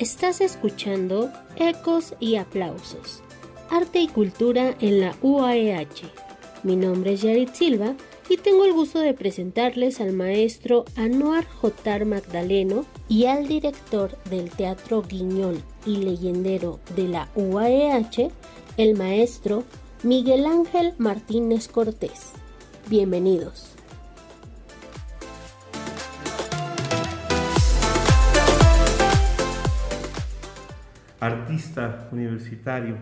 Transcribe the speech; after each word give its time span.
Estás 0.00 0.40
escuchando 0.40 1.30
Ecos 1.56 2.14
y 2.20 2.36
Aplausos, 2.36 3.22
Arte 3.68 4.00
y 4.00 4.08
Cultura 4.08 4.74
en 4.80 4.98
la 4.98 5.14
UAEH. 5.20 6.08
Mi 6.62 6.74
nombre 6.74 7.12
es 7.12 7.20
Yarit 7.20 7.52
Silva 7.52 7.94
y 8.30 8.38
tengo 8.38 8.64
el 8.64 8.72
gusto 8.72 9.00
de 9.00 9.12
presentarles 9.12 10.00
al 10.00 10.14
maestro 10.14 10.86
Anuar 10.96 11.46
Jotar 11.46 12.06
Magdaleno 12.06 12.86
y 13.10 13.26
al 13.26 13.46
director 13.46 14.16
del 14.30 14.48
Teatro 14.48 15.02
Guiñol 15.02 15.62
y 15.84 15.98
leyendero 15.98 16.80
de 16.96 17.06
la 17.06 17.28
UAEH, 17.34 18.30
el 18.78 18.96
maestro 18.96 19.64
Miguel 20.02 20.46
Ángel 20.46 20.94
Martínez 20.96 21.68
Cortés. 21.68 22.30
Bienvenidos. 22.88 23.69
Artista 31.20 32.08
universitario. 32.12 32.96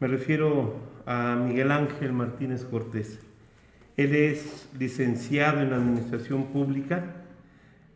Me 0.00 0.08
refiero 0.08 0.76
a 1.04 1.36
Miguel 1.36 1.70
Ángel 1.70 2.14
Martínez 2.14 2.64
Cortés. 2.64 3.20
Él 3.98 4.14
es 4.14 4.70
licenciado 4.78 5.60
en 5.60 5.74
Administración 5.74 6.46
Pública 6.46 7.04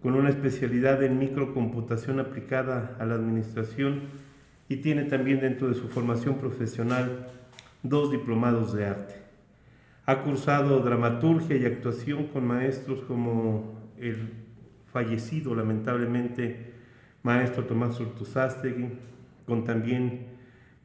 con 0.03 0.15
una 0.15 0.29
especialidad 0.29 1.03
en 1.03 1.19
microcomputación 1.19 2.21
aplicada 2.21 2.97
a 3.01 3.07
la 3.07 3.15
administración 3.15 4.03
y 4.69 4.77
tiene 4.77 5.05
también 5.05 5.41
dentro 5.41 5.69
de 5.69 5.75
su 5.75 5.89
formación 5.89 6.37
profesional 6.37 7.29
dos 7.83 8.13
diplomados 8.13 8.75
de 8.75 8.87
arte. 8.87 9.15
Ha 10.05 10.23
cursado 10.23 10.81
dramaturgia 10.81 11.57
y 11.57 11.65
actuación 11.65 12.27
con 12.27 12.47
maestros 12.47 13.01
como 13.05 13.91
el 13.99 14.35
fallecido 14.93 15.55
lamentablemente 15.55 16.75
maestro 17.23 17.65
Tomás 17.65 17.99
Urtuzástegui, 18.01 18.91
con 19.51 19.65
también 19.65 20.29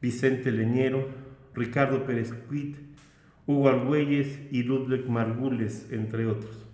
Vicente 0.02 0.50
Leñero, 0.50 1.06
Ricardo 1.54 2.04
Pérez 2.04 2.34
Cuit, 2.48 2.76
Hugo 3.46 3.68
Argüelles 3.68 4.40
y 4.50 4.64
Ludwig 4.64 5.08
Margules, 5.08 5.86
entre 5.92 6.26
otros. 6.26 6.66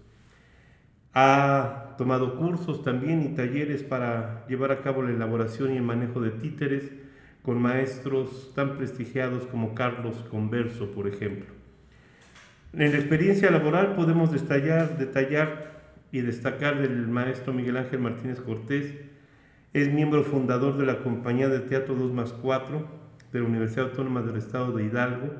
Ha 1.13 1.95
tomado 1.99 2.37
cursos 2.37 2.83
también 2.83 3.23
y 3.23 3.35
talleres 3.35 3.83
para 3.83 4.47
llevar 4.49 4.73
a 4.73 4.81
cabo 4.81 5.03
la 5.03 5.11
elaboración 5.11 5.75
y 5.75 5.77
el 5.77 5.83
manejo 5.83 6.23
de 6.23 6.31
títeres 6.31 6.91
con 7.43 7.61
maestros 7.61 8.55
tan 8.55 8.79
prestigiados 8.79 9.45
como 9.45 9.75
Carlos 9.75 10.17
Converso, 10.31 10.93
por 10.93 11.07
ejemplo. 11.07 11.53
En 12.73 12.91
la 12.91 12.99
experiencia 12.99 13.51
laboral 13.51 13.97
podemos 13.97 14.33
detallar, 14.33 14.97
detallar 14.97 15.83
y 16.11 16.23
destacar 16.23 16.81
del 16.81 17.07
maestro 17.09 17.53
Miguel 17.53 17.77
Ángel 17.77 18.01
Martínez 18.01 18.41
Cortés. 18.41 19.12
Es 19.75 19.91
miembro 19.91 20.23
fundador 20.23 20.77
de 20.77 20.85
la 20.85 20.99
Compañía 20.99 21.49
de 21.49 21.61
Teatro 21.61 21.95
2 21.95 22.13
más 22.13 22.35
4 22.35 22.87
de 23.33 23.41
la 23.41 23.47
Universidad 23.47 23.87
Autónoma 23.87 24.21
del 24.21 24.37
Estado 24.37 24.71
de 24.73 24.85
Hidalgo 24.85 25.31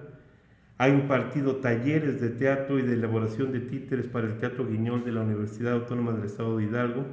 ha 0.79 0.89
impartido 0.89 1.57
talleres 1.57 2.19
de 2.19 2.31
teatro 2.31 2.79
y 2.79 2.83
de 2.83 2.95
elaboración 2.95 3.53
de 3.53 3.61
títeres 3.61 4.07
para 4.07 4.29
el 4.29 4.39
Teatro 4.39 4.67
Guiñol 4.67 5.05
de 5.05 5.13
la 5.13 5.21
Universidad 5.21 5.75
Autónoma 5.75 6.13
del 6.13 6.25
Estado 6.25 6.57
de 6.57 6.65
Hidalgo. 6.65 7.05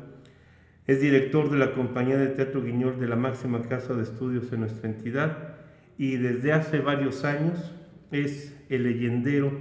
Es 0.87 1.01
director 1.01 1.51
de 1.51 1.57
la 1.57 1.73
Compañía 1.73 2.17
de 2.17 2.27
Teatro 2.27 2.63
Guiñol 2.63 3.01
de 3.01 3.09
la 3.09 3.17
máxima 3.17 3.63
casa 3.63 3.93
de 3.95 4.03
estudios 4.03 4.53
en 4.53 4.61
nuestra 4.61 4.89
entidad 4.89 5.55
y 5.97 6.15
desde 6.15 6.53
hace 6.53 6.79
varios 6.79 7.25
años 7.25 7.73
es 8.13 8.57
el 8.69 8.83
leyendero 8.83 9.51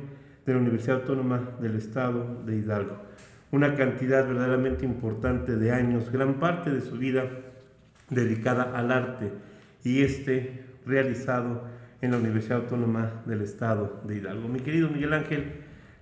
de 0.47 0.53
la 0.53 0.61
Universidad 0.61 1.01
Autónoma 1.01 1.57
del 1.61 1.75
Estado 1.75 2.41
de 2.47 2.55
Hidalgo. 2.55 2.99
Una 3.51 3.75
cantidad 3.75 4.29
verdaderamente 4.29 4.85
importante 4.85 5.57
de 5.57 5.73
años, 5.73 6.13
gran 6.13 6.35
parte 6.35 6.71
de 6.71 6.83
su 6.83 6.99
vida 6.99 7.29
dedicada 8.11 8.77
al 8.77 8.91
arte 8.93 9.33
y 9.85 10.03
este 10.03 10.65
realizado 10.87 11.65
en 12.01 12.13
la 12.13 12.19
Universidad 12.19 12.59
Autónoma 12.59 13.23
del 13.27 13.43
Estado 13.43 14.01
de 14.05 14.17
Hidalgo. 14.17 14.49
Mi 14.49 14.61
querido 14.61 14.89
Miguel 14.89 15.13
Ángel, 15.13 15.53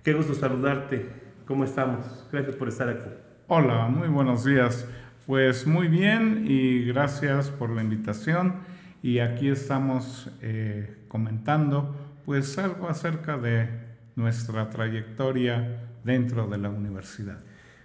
qué 0.03 0.13
gusto 0.13 0.33
saludarte. 0.33 1.05
¿Cómo 1.45 1.63
estamos? 1.63 2.27
Gracias 2.31 2.55
por 2.55 2.67
estar 2.67 2.89
aquí. 2.89 3.09
Hola, 3.47 3.87
muy 3.87 4.07
buenos 4.07 4.43
días. 4.43 4.87
Pues 5.25 5.65
muy 5.65 5.87
bien 5.87 6.45
y 6.47 6.85
gracias 6.85 7.49
por 7.49 7.69
la 7.69 7.81
invitación. 7.81 8.55
Y 9.01 9.19
aquí 9.19 9.49
estamos 9.49 10.31
eh, 10.41 11.03
comentando 11.07 11.95
pues 12.25 12.57
algo 12.57 12.89
acerca 12.89 13.37
de 13.37 13.69
nuestra 14.15 14.69
trayectoria 14.69 15.81
dentro 16.03 16.47
de 16.47 16.57
la 16.57 16.69
universidad. 16.69 17.39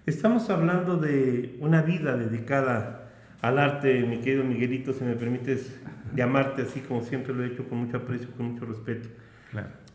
Estamos 0.06 0.50
hablando 0.50 0.96
de 0.96 1.56
una 1.60 1.82
vida 1.82 2.16
dedicada 2.16 3.11
al 3.42 3.58
arte, 3.58 4.04
mi 4.04 4.18
querido 4.18 4.44
Miguelito, 4.44 4.92
si 4.92 5.04
me 5.04 5.16
permites 5.16 5.76
llamarte 6.14 6.62
así 6.62 6.80
como 6.80 7.02
siempre 7.02 7.34
lo 7.34 7.44
he 7.44 7.48
hecho 7.48 7.68
con 7.68 7.78
mucho 7.78 7.96
aprecio, 7.96 8.30
con 8.36 8.52
mucho 8.52 8.64
respeto. 8.64 9.08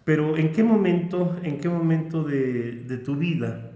Pero 0.03 0.37
¿en 0.37 0.51
qué 0.51 0.63
momento, 0.63 1.37
en 1.43 1.59
qué 1.59 1.69
momento 1.69 2.23
de, 2.23 2.83
de, 2.87 2.97
tu 2.97 3.15
vida 3.15 3.71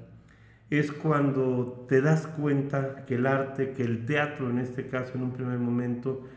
es 0.70 0.92
cuando 0.92 1.86
te 1.90 2.02
das 2.02 2.28
cuenta 2.28 3.06
que 3.06 3.16
el 3.16 3.26
arte, 3.26 3.72
que 3.72 3.84
el 3.84 4.06
teatro 4.06 4.50
en 4.50 4.60
este 4.60 4.88
caso 4.88 5.14
en 5.16 5.24
un 5.24 5.32
primer 5.32 5.58
momento, 5.58 6.28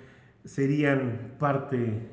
serían 0.45 1.35
parte 1.39 2.09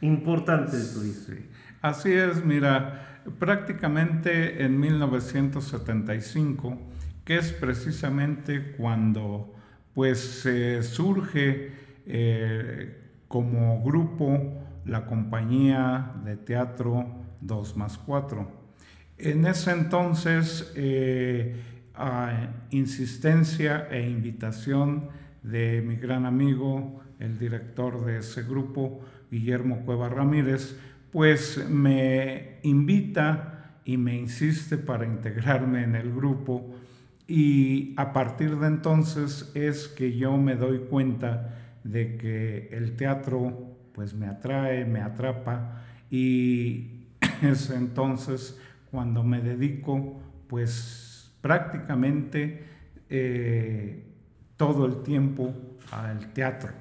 importante 0.00 0.76
de 0.76 0.84
tu 0.84 1.00
vida? 1.00 1.14
Sí. 1.26 1.46
Así 1.82 2.12
es, 2.12 2.44
mira, 2.44 3.22
prácticamente 3.38 4.64
en 4.64 4.78
1975, 4.78 6.78
que 7.24 7.38
es 7.38 7.52
precisamente 7.52 8.72
cuando 8.76 9.54
pues 9.94 10.46
surge 10.82 11.72
eh, 12.06 12.96
como 13.28 13.82
grupo 13.82 14.38
la 14.84 15.06
compañía 15.06 16.12
de 16.24 16.36
teatro 16.36 17.06
2 17.40 17.76
más 17.76 17.98
4. 17.98 18.50
En 19.18 19.46
ese 19.46 19.70
entonces, 19.72 20.72
eh, 20.74 21.54
a 21.94 22.48
insistencia 22.70 23.88
e 23.90 24.08
invitación 24.08 25.08
de 25.42 25.82
mi 25.82 25.96
gran 25.96 26.26
amigo, 26.26 27.02
el 27.18 27.38
director 27.38 28.04
de 28.04 28.18
ese 28.18 28.42
grupo, 28.42 29.00
Guillermo 29.30 29.82
Cueva 29.84 30.08
Ramírez, 30.08 30.76
pues 31.12 31.68
me 31.68 32.58
invita 32.62 33.76
y 33.84 33.96
me 33.96 34.16
insiste 34.16 34.78
para 34.78 35.06
integrarme 35.06 35.82
en 35.82 35.96
el 35.96 36.14
grupo 36.14 36.69
y 37.30 37.94
a 37.96 38.12
partir 38.12 38.56
de 38.56 38.66
entonces 38.66 39.52
es 39.54 39.86
que 39.86 40.16
yo 40.16 40.36
me 40.36 40.56
doy 40.56 40.80
cuenta 40.90 41.54
de 41.84 42.16
que 42.16 42.68
el 42.72 42.96
teatro 42.96 43.76
pues 43.92 44.14
me 44.14 44.26
atrae, 44.26 44.84
me 44.84 45.00
atrapa 45.00 45.84
y 46.10 47.06
es 47.42 47.70
entonces 47.70 48.60
cuando 48.90 49.22
me 49.22 49.40
dedico 49.40 50.20
pues 50.48 51.32
prácticamente 51.40 52.64
eh, 53.08 54.08
todo 54.56 54.84
el 54.86 55.04
tiempo 55.04 55.54
al 55.92 56.32
teatro. 56.32 56.72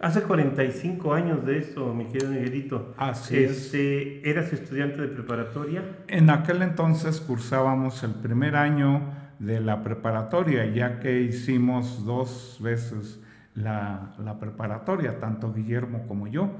Hace 0.00 0.22
45 0.22 1.14
años 1.14 1.46
de 1.46 1.58
eso, 1.58 1.94
mi 1.94 2.06
querido 2.06 2.32
Miguelito. 2.32 2.94
Así 2.96 3.36
este, 3.36 4.28
¿Eras 4.28 4.52
estudiante 4.52 5.00
de 5.02 5.06
preparatoria? 5.06 5.84
En 6.08 6.30
aquel 6.30 6.62
entonces 6.62 7.20
cursábamos 7.20 8.02
el 8.02 8.14
primer 8.14 8.56
año 8.56 9.22
de 9.44 9.60
la 9.60 9.82
preparatoria, 9.82 10.66
ya 10.66 11.00
que 11.00 11.20
hicimos 11.20 12.04
dos 12.04 12.58
veces 12.60 13.20
la, 13.54 14.36
preparatoria, 14.40 15.20
tanto 15.20 15.52
Guillermo 15.52 16.06
como 16.06 16.26
yo. 16.26 16.50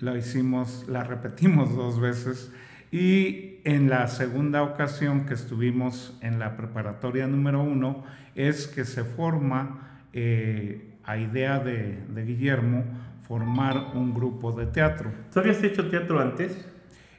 La 0.00 0.16
hicimos, 0.16 0.84
la 0.88 1.04
repetimos 1.04 1.74
dos 1.76 2.00
veces 2.00 2.52
y 2.90 3.60
en 3.64 3.88
la 3.88 4.08
segunda 4.08 4.62
ocasión 4.62 5.24
que 5.26 5.34
estuvimos 5.34 6.18
en 6.20 6.38
la 6.38 6.56
preparatoria 6.56 7.26
número 7.26 7.62
uno 7.62 8.04
es 8.34 8.66
que 8.66 8.84
se 8.84 9.04
forma, 9.04 10.02
eh, 10.12 10.98
a 11.04 11.16
idea 11.16 11.58
de, 11.58 12.04
de, 12.08 12.24
Guillermo, 12.24 12.84
formar 13.26 13.92
un 13.94 14.12
grupo 14.12 14.52
de 14.52 14.66
teatro. 14.66 15.10
¿Tú 15.32 15.40
habías 15.40 15.62
hecho 15.62 15.88
teatro 15.88 16.20
antes? 16.20 16.68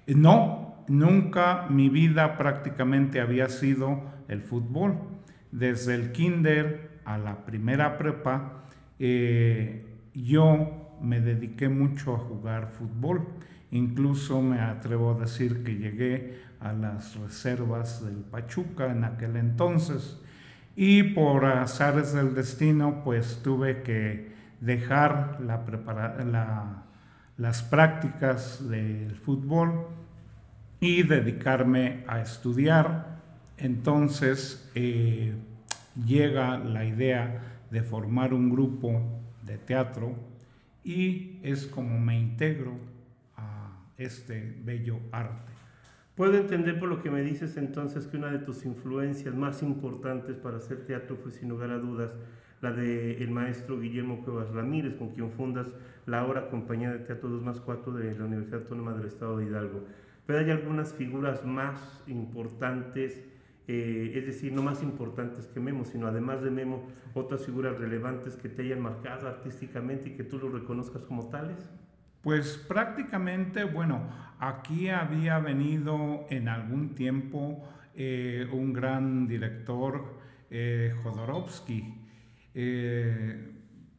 No, 0.07 0.83
nunca 0.87 1.65
mi 1.69 1.89
vida 1.89 2.37
prácticamente 2.37 3.19
había 3.19 3.49
sido 3.49 4.01
el 4.27 4.41
fútbol. 4.41 5.12
Desde 5.53 5.93
el 5.93 6.11
kinder 6.13 6.89
a 7.05 7.19
la 7.19 7.45
primera 7.45 7.99
prepa, 7.99 8.63
eh, 8.97 9.85
yo 10.15 10.97
me 10.99 11.21
dediqué 11.21 11.69
mucho 11.69 12.15
a 12.15 12.17
jugar 12.17 12.69
fútbol. 12.69 13.27
Incluso 13.69 14.41
me 14.41 14.59
atrevo 14.61 15.11
a 15.11 15.19
decir 15.19 15.63
que 15.63 15.75
llegué 15.75 16.39
a 16.59 16.73
las 16.73 17.15
reservas 17.17 18.03
del 18.03 18.15
Pachuca 18.15 18.91
en 18.91 19.03
aquel 19.03 19.35
entonces. 19.35 20.19
Y 20.75 21.03
por 21.03 21.45
azares 21.45 22.13
del 22.13 22.33
destino, 22.33 23.03
pues 23.03 23.41
tuve 23.43 23.83
que 23.83 24.31
dejar 24.59 25.37
la 25.39 26.83
las 27.37 27.61
prácticas 27.61 28.67
del 28.67 29.15
fútbol 29.17 29.85
y 30.79 31.03
dedicarme 31.03 32.05
a 32.07 32.21
estudiar. 32.21 33.12
Entonces 33.57 34.69
eh, 34.75 35.33
llega 36.05 36.57
la 36.57 36.85
idea 36.85 37.41
de 37.71 37.81
formar 37.81 38.33
un 38.33 38.49
grupo 38.49 39.01
de 39.43 39.57
teatro 39.57 40.15
y 40.83 41.39
es 41.43 41.65
como 41.65 41.99
me 41.99 42.19
integro 42.19 42.77
a 43.37 43.85
este 43.97 44.57
bello 44.63 44.99
arte. 45.11 45.53
Puedo 46.15 46.37
entender 46.37 46.79
por 46.79 46.89
lo 46.89 47.01
que 47.01 47.09
me 47.09 47.23
dices 47.23 47.57
entonces 47.57 48.05
que 48.05 48.17
una 48.17 48.31
de 48.31 48.39
tus 48.39 48.65
influencias 48.65 49.33
más 49.33 49.63
importantes 49.63 50.35
para 50.35 50.57
hacer 50.57 50.85
teatro 50.85 51.17
fue 51.17 51.31
sin 51.31 51.49
lugar 51.49 51.71
a 51.71 51.79
dudas 51.79 52.11
la 52.61 52.71
del 52.71 53.21
el 53.21 53.31
maestro 53.31 53.79
Guillermo 53.79 54.23
Cuevas 54.23 54.49
Ramírez, 54.51 54.95
con 54.95 55.09
quien 55.09 55.31
fundas 55.31 55.67
la 56.05 56.19
ahora 56.19 56.49
Compañía 56.49 56.91
de 56.91 56.99
Teatro 56.99 57.29
2 57.29 57.41
más 57.41 57.59
4 57.59 57.93
de 57.93 58.15
la 58.17 58.25
Universidad 58.25 58.61
Autónoma 58.61 58.93
del 58.93 59.07
Estado 59.07 59.37
de 59.37 59.45
Hidalgo. 59.45 59.83
Pero 60.25 60.39
hay 60.39 60.49
algunas 60.49 60.93
figuras 60.93 61.43
más 61.43 62.01
importantes, 62.07 63.21
eh, 63.67 64.13
es 64.15 64.25
decir, 64.25 64.51
no 64.51 64.61
más 64.61 64.83
importantes 64.83 65.47
que 65.47 65.59
Memo, 65.59 65.85
sino 65.85 66.07
además 66.07 66.41
de 66.41 66.51
Memo, 66.51 66.87
otras 67.13 67.45
figuras 67.45 67.77
relevantes 67.77 68.35
que 68.35 68.49
te 68.49 68.63
hayan 68.63 68.81
marcado 68.81 69.27
artísticamente 69.27 70.09
y 70.09 70.11
que 70.13 70.23
tú 70.23 70.37
lo 70.37 70.49
reconozcas 70.49 71.03
como 71.03 71.29
tales. 71.29 71.57
Pues 72.21 72.57
prácticamente, 72.67 73.63
bueno, 73.63 74.09
aquí 74.39 74.89
había 74.89 75.39
venido 75.39 76.25
en 76.29 76.47
algún 76.47 76.95
tiempo 76.95 77.63
eh, 77.95 78.47
un 78.51 78.73
gran 78.73 79.27
director, 79.27 80.19
eh, 80.49 80.93
Jodorowsky, 81.03 81.99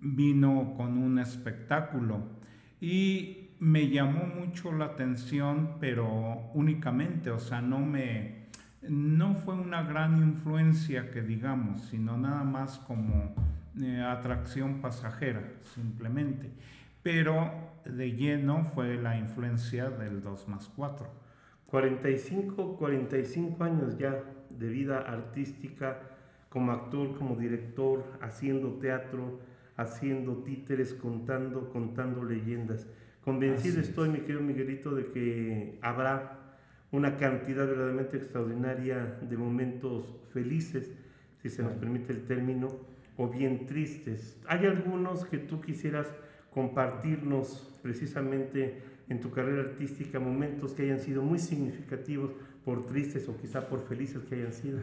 vino 0.00 0.74
con 0.76 0.98
un 0.98 1.18
espectáculo 1.18 2.22
y 2.80 3.44
me 3.58 3.88
llamó 3.88 4.26
mucho 4.26 4.72
la 4.72 4.84
atención, 4.86 5.78
pero 5.80 6.50
únicamente, 6.52 7.30
o 7.30 7.38
sea, 7.38 7.62
no 7.62 7.80
me, 7.80 8.43
no 8.88 9.34
fue 9.34 9.54
una 9.54 9.82
gran 9.82 10.18
influencia 10.18 11.10
que 11.10 11.22
digamos, 11.22 11.82
sino 11.86 12.16
nada 12.16 12.44
más 12.44 12.78
como 12.78 13.34
eh, 13.80 14.00
atracción 14.00 14.80
pasajera, 14.80 15.42
simplemente. 15.74 16.50
Pero 17.02 17.52
de 17.84 18.12
lleno 18.12 18.64
fue 18.64 18.96
la 18.96 19.16
influencia 19.16 19.90
del 19.90 20.22
2 20.22 20.48
más 20.48 20.70
4. 20.74 21.24
45, 21.66 22.76
45 22.76 23.64
años 23.64 23.98
ya 23.98 24.22
de 24.50 24.68
vida 24.68 24.98
artística 25.00 25.98
como 26.48 26.70
actor, 26.72 27.18
como 27.18 27.34
director, 27.34 28.04
haciendo 28.20 28.74
teatro, 28.74 29.40
haciendo 29.76 30.44
títeres, 30.44 30.94
contando, 30.94 31.70
contando 31.70 32.22
leyendas. 32.22 32.86
Convencido 33.24 33.80
estoy, 33.80 34.08
mi 34.08 34.20
querido 34.20 34.40
Miguelito, 34.40 34.94
de 34.94 35.06
que 35.06 35.78
habrá 35.82 36.43
una 36.94 37.16
cantidad 37.16 37.66
verdaderamente 37.66 38.16
extraordinaria 38.16 39.18
de 39.20 39.36
momentos 39.36 40.14
felices, 40.32 40.92
si 41.42 41.50
se 41.50 41.62
nos 41.62 41.72
permite 41.72 42.12
el 42.12 42.24
término, 42.24 42.68
o 43.16 43.28
bien 43.28 43.66
tristes. 43.66 44.38
¿Hay 44.46 44.64
algunos 44.66 45.24
que 45.24 45.38
tú 45.38 45.60
quisieras 45.60 46.06
compartirnos 46.52 47.80
precisamente 47.82 48.80
en 49.08 49.20
tu 49.20 49.30
carrera 49.32 49.62
artística, 49.62 50.20
momentos 50.20 50.72
que 50.72 50.84
hayan 50.84 51.00
sido 51.00 51.22
muy 51.22 51.40
significativos 51.40 52.30
por 52.64 52.86
tristes 52.86 53.28
o 53.28 53.36
quizá 53.36 53.68
por 53.68 53.86
felices 53.86 54.22
que 54.24 54.36
hayan 54.36 54.52
sido? 54.52 54.78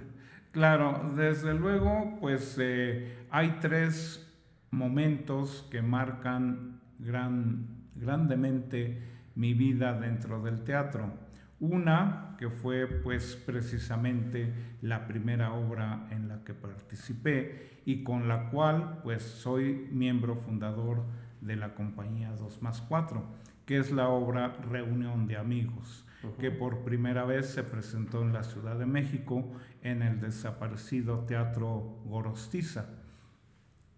Claro, 0.52 1.14
desde 1.16 1.54
luego, 1.54 2.18
pues 2.20 2.58
eh, 2.60 3.16
hay 3.30 3.58
tres 3.62 4.30
momentos 4.70 5.66
que 5.72 5.82
marcan 5.82 6.82
gran, 7.00 7.68
grandemente 7.96 9.02
mi 9.36 9.54
vida 9.54 9.98
dentro 9.98 10.44
del 10.44 10.64
teatro. 10.66 11.31
Una 11.62 12.36
que 12.38 12.50
fue 12.50 12.88
pues 12.88 13.36
precisamente 13.46 14.52
la 14.82 15.08
primera 15.08 15.54
obra 15.54 16.08
en 16.12 16.28
la 16.28 16.44
que 16.44 16.54
participé 16.54 17.82
y 17.86 18.04
con 18.04 18.28
la 18.28 18.50
cual 18.50 19.00
pues 19.04 19.24
soy 19.24 19.88
miembro 19.92 20.36
fundador 20.36 21.06
de 21.40 21.56
la 21.56 21.74
compañía 21.74 22.32
2 22.32 22.62
más 22.62 22.82
4, 22.82 23.24
que 23.66 23.78
es 23.78 23.92
la 23.92 24.10
obra 24.10 24.58
Reunión 24.70 25.28
de 25.28 25.38
Amigos 25.38 26.06
que 26.40 26.52
por 26.52 26.84
primera 26.84 27.26
vez 27.26 27.48
se 27.48 27.64
presentó 27.64 28.22
en 28.22 28.34
la 28.34 28.44
Ciudad 28.44 28.78
de 28.78 28.86
México 28.86 29.52
en 29.82 30.02
el 30.02 30.20
desaparecido 30.20 31.22
Teatro 31.22 32.00
Gorostiza. 32.06 32.90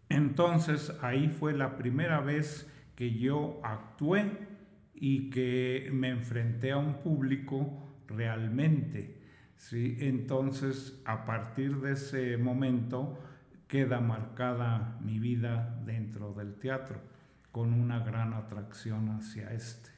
Entonces 0.10 0.96
ahí 1.02 1.28
fue 1.28 1.54
la 1.54 1.78
primera 1.78 2.22
vez 2.22 2.72
que 2.96 3.14
yo 3.18 3.60
actué 3.64 4.32
y 5.06 5.30
que 5.30 5.90
me 5.92 6.08
enfrenté 6.08 6.72
a 6.72 6.78
un 6.78 7.02
público 7.02 7.92
realmente. 8.08 9.18
¿sí? 9.58 9.98
Entonces 10.00 11.02
a 11.04 11.26
partir 11.26 11.82
de 11.82 11.92
ese 11.92 12.38
momento 12.38 13.20
queda 13.68 14.00
marcada 14.00 14.98
mi 15.02 15.20
vida 15.20 15.78
dentro 15.86 16.32
del 16.32 16.56
teatro 16.56 17.02
con 17.52 17.74
una 17.74 18.00
gran 18.00 18.34
atracción 18.34 19.10
hacia 19.10 19.52
este. 19.52 19.90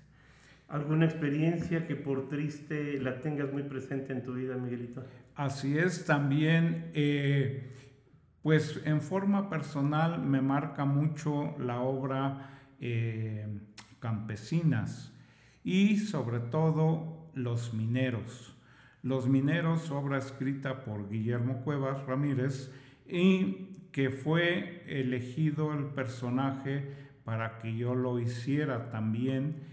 ¿Alguna 0.69 1.05
experiencia 1.05 1.85
que 1.85 1.95
por 1.95 2.27
triste 2.27 2.99
la 2.99 3.21
tengas 3.21 3.53
muy 3.53 3.61
presente 3.61 4.11
en 4.11 4.23
tu 4.23 4.33
vida, 4.33 4.57
Miguelito? 4.57 5.05
Así 5.35 5.77
es, 5.77 6.05
también, 6.05 6.89
eh, 6.95 7.71
pues 8.41 8.81
en 8.85 9.01
forma 9.01 9.51
personal 9.51 10.19
me 10.19 10.41
marca 10.41 10.83
mucho 10.83 11.55
la 11.59 11.81
obra 11.81 12.49
eh, 12.79 13.45
Campesinas 14.05 15.11
y 15.63 15.97
sobre 15.97 16.39
todo 16.39 17.27
Los 17.33 17.73
Mineros. 17.73 18.55
Los 19.01 19.27
Mineros, 19.27 19.89
obra 19.89 20.19
escrita 20.19 20.85
por 20.85 21.09
Guillermo 21.09 21.63
Cuevas 21.63 22.05
Ramírez 22.05 22.71
y 23.07 23.71
que 23.91 24.11
fue 24.11 24.83
elegido 24.85 25.73
el 25.73 25.85
personaje 25.85 26.87
para 27.23 27.57
que 27.57 27.75
yo 27.75 27.95
lo 27.95 28.19
hiciera 28.19 28.91
también 28.91 29.63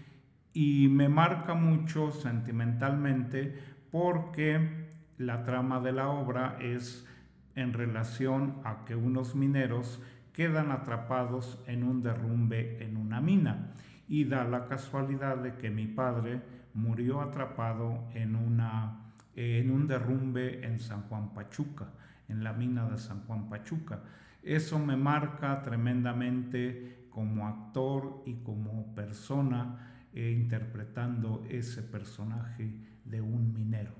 y 0.51 0.87
me 0.87 1.09
marca 1.09 1.53
mucho 1.53 2.09
sentimentalmente 2.09 3.55
porque 3.91 4.87
la 5.19 5.43
trama 5.43 5.79
de 5.79 5.91
la 5.91 6.09
obra 6.09 6.57
es 6.59 7.07
en 7.53 7.73
relación 7.73 8.55
a 8.63 8.83
que 8.83 8.95
unos 8.95 9.35
mineros 9.35 10.01
quedan 10.31 10.71
atrapados 10.71 11.63
en 11.67 11.83
un 11.83 12.01
derrumbe 12.01 12.83
en 12.83 12.97
una 12.97 13.21
mina 13.21 13.75
y 14.07 14.25
da 14.25 14.43
la 14.43 14.65
casualidad 14.65 15.37
de 15.37 15.55
que 15.55 15.69
mi 15.69 15.87
padre 15.87 16.41
murió 16.73 17.21
atrapado 17.21 18.09
en, 18.13 18.35
una, 18.35 19.13
en 19.35 19.71
un 19.71 19.87
derrumbe 19.87 20.65
en 20.65 20.79
San 20.79 21.03
Juan 21.03 21.33
Pachuca, 21.33 21.91
en 22.27 22.43
la 22.43 22.53
mina 22.53 22.89
de 22.89 22.97
San 22.97 23.21
Juan 23.25 23.49
Pachuca. 23.49 24.01
Eso 24.41 24.79
me 24.79 24.97
marca 24.97 25.61
tremendamente 25.61 27.07
como 27.09 27.47
actor 27.47 28.23
y 28.25 28.35
como 28.43 28.93
persona 28.95 30.07
e 30.13 30.31
interpretando 30.31 31.45
ese 31.49 31.81
personaje 31.81 32.71
de 33.05 33.21
un 33.21 33.53
minero. 33.53 33.93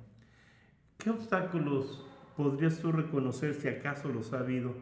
¿Qué 0.97 1.09
obstáculos 1.09 2.05
podrías 2.35 2.79
tú 2.79 2.91
reconocer 2.91 3.53
si 3.53 3.67
acaso 3.67 4.09
los 4.09 4.33
ha 4.33 4.39
habido? 4.39 4.75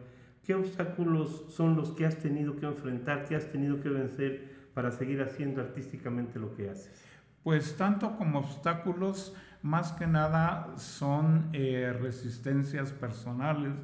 ¿Qué 0.44 0.54
obstáculos 0.54 1.46
son 1.50 1.76
los 1.76 1.92
que 1.92 2.06
has 2.06 2.18
tenido 2.18 2.56
que 2.56 2.66
enfrentar, 2.66 3.26
que 3.26 3.36
has 3.36 3.50
tenido 3.52 3.80
que 3.80 3.88
vencer 3.88 4.51
para 4.74 4.90
seguir 4.90 5.22
haciendo 5.22 5.60
artísticamente 5.60 6.38
lo 6.38 6.54
que 6.54 6.70
haces? 6.70 7.04
Pues 7.42 7.76
tanto 7.76 8.14
como 8.16 8.38
obstáculos, 8.38 9.34
más 9.62 9.92
que 9.92 10.06
nada 10.06 10.74
son 10.76 11.48
eh, 11.52 11.92
resistencias 12.00 12.92
personales, 12.92 13.74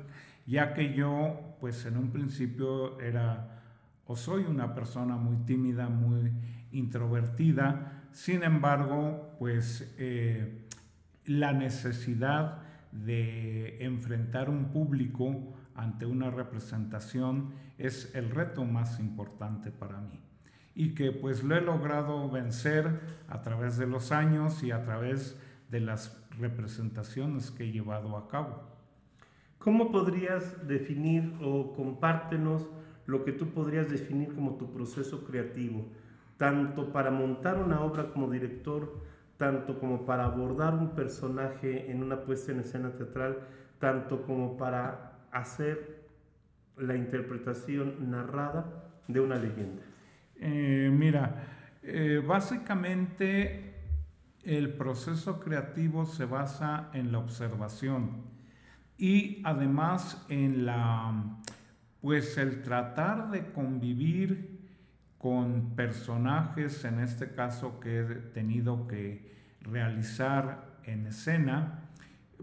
ya 0.46 0.74
que 0.74 0.94
yo, 0.94 1.56
pues 1.60 1.84
en 1.86 1.96
un 1.96 2.10
principio 2.10 3.00
era 3.00 3.62
o 4.06 4.16
soy 4.16 4.44
una 4.44 4.74
persona 4.74 5.16
muy 5.16 5.36
tímida, 5.44 5.88
muy 5.88 6.32
introvertida, 6.72 8.04
sin 8.12 8.42
embargo, 8.42 9.36
pues 9.38 9.94
eh, 9.98 10.66
la 11.26 11.52
necesidad 11.52 12.62
de 12.92 13.84
enfrentar 13.84 14.48
un 14.48 14.72
público 14.72 15.54
ante 15.74 16.06
una 16.06 16.30
representación 16.30 17.52
es 17.76 18.14
el 18.14 18.30
reto 18.30 18.64
más 18.64 18.98
importante 18.98 19.70
para 19.70 20.00
mí 20.00 20.27
y 20.78 20.94
que 20.94 21.12
pues 21.12 21.42
lo 21.42 21.56
he 21.56 21.60
logrado 21.60 22.30
vencer 22.30 23.00
a 23.28 23.42
través 23.42 23.76
de 23.76 23.86
los 23.86 24.12
años 24.12 24.62
y 24.62 24.70
a 24.70 24.82
través 24.84 25.38
de 25.70 25.80
las 25.80 26.18
representaciones 26.38 27.50
que 27.50 27.64
he 27.64 27.72
llevado 27.72 28.16
a 28.16 28.28
cabo. 28.28 28.62
¿Cómo 29.58 29.90
podrías 29.90 30.66
definir 30.66 31.34
o 31.42 31.74
compártenos 31.74 32.70
lo 33.04 33.24
que 33.24 33.32
tú 33.32 33.50
podrías 33.50 33.90
definir 33.90 34.34
como 34.34 34.54
tu 34.54 34.72
proceso 34.72 35.24
creativo? 35.24 35.84
tanto 36.38 36.92
para 36.92 37.10
montar 37.10 37.58
una 37.58 37.82
obra 37.82 38.10
como 38.10 38.30
director, 38.30 39.02
tanto 39.36 39.78
como 39.78 40.06
para 40.06 40.24
abordar 40.24 40.72
un 40.74 40.94
personaje 40.94 41.90
en 41.90 42.02
una 42.02 42.22
puesta 42.22 42.52
en 42.52 42.60
escena 42.60 42.92
teatral, 42.92 43.40
tanto 43.78 44.22
como 44.22 44.56
para 44.56 45.18
hacer 45.32 46.06
la 46.76 46.96
interpretación 46.96 48.10
narrada 48.10 48.88
de 49.08 49.20
una 49.20 49.34
leyenda? 49.34 49.82
Eh, 50.40 50.90
mira, 50.92 51.44
eh, 51.82 52.22
básicamente 52.24 53.74
el 54.44 54.72
proceso 54.74 55.40
creativo 55.40 56.06
se 56.06 56.24
basa 56.24 56.90
en 56.94 57.10
la 57.10 57.18
observación 57.18 58.22
y 58.96 59.42
además 59.44 60.24
en 60.28 60.64
la 60.64 61.38
Pues 62.00 62.38
el 62.38 62.62
tratar 62.62 63.30
de 63.30 63.50
convivir 63.52 64.58
con 65.18 65.74
personajes, 65.74 66.84
en 66.84 67.00
este 67.00 67.32
caso 67.34 67.80
que 67.80 68.00
he 68.00 68.04
tenido 68.04 68.86
que 68.86 69.56
realizar 69.62 70.78
en 70.84 71.08
escena, 71.08 71.90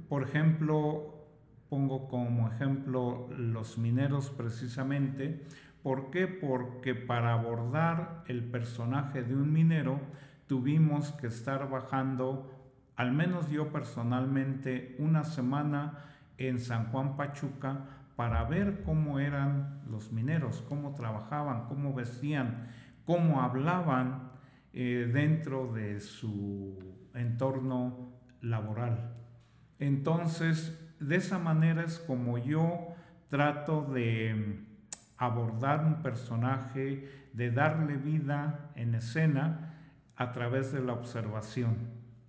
por 0.10 0.24
ejemplo, 0.24 1.26
pongo 1.70 2.08
como 2.10 2.50
ejemplo 2.50 3.30
los 3.38 3.78
mineros 3.78 4.30
precisamente, 4.30 5.46
¿por 5.86 6.10
qué? 6.10 6.28
Porque 6.28 6.96
para 6.96 7.34
abordar 7.34 8.24
el 8.26 8.44
personaje 8.44 9.22
de 9.22 9.36
un 9.36 9.54
minero 9.54 10.00
tuvimos 10.48 11.12
que 11.12 11.28
estar 11.28 11.70
bajando, 11.70 12.52
al 12.96 13.12
menos 13.12 13.52
yo 13.52 13.72
personalmente, 13.72 14.96
una 14.98 15.24
semana 15.24 16.00
en 16.40 16.58
San 16.58 16.88
Juan 16.88 17.16
Pachuca 17.16 17.86
para 18.16 18.44
ver 18.46 18.82
cómo 18.82 19.20
eran 19.20 19.84
los 19.88 20.12
mineros, 20.12 20.64
cómo 20.68 20.96
trabajaban, 20.96 21.68
cómo 21.68 21.94
vestían, 21.94 22.66
cómo 23.06 23.44
hablaban 23.44 24.32
eh, 24.74 25.08
dentro 25.14 25.72
de 25.72 26.00
su 26.00 26.80
entorno 27.14 28.12
laboral. 28.42 29.14
Entonces, 29.78 30.84
de 31.00 31.18
esa 31.18 31.38
manera 31.38 31.84
es 31.84 32.00
como 32.00 32.40
yo 32.40 32.96
trato 33.30 33.84
de 33.84 34.74
abordar 35.18 35.86
un 35.86 36.02
personaje, 36.02 37.26
de 37.34 37.52
darle 37.52 37.98
vida 37.98 38.72
en 38.76 38.96
escena 38.96 39.74
a 40.16 40.32
través 40.32 40.72
de 40.72 40.82
la 40.82 40.94
observación. 40.94 41.76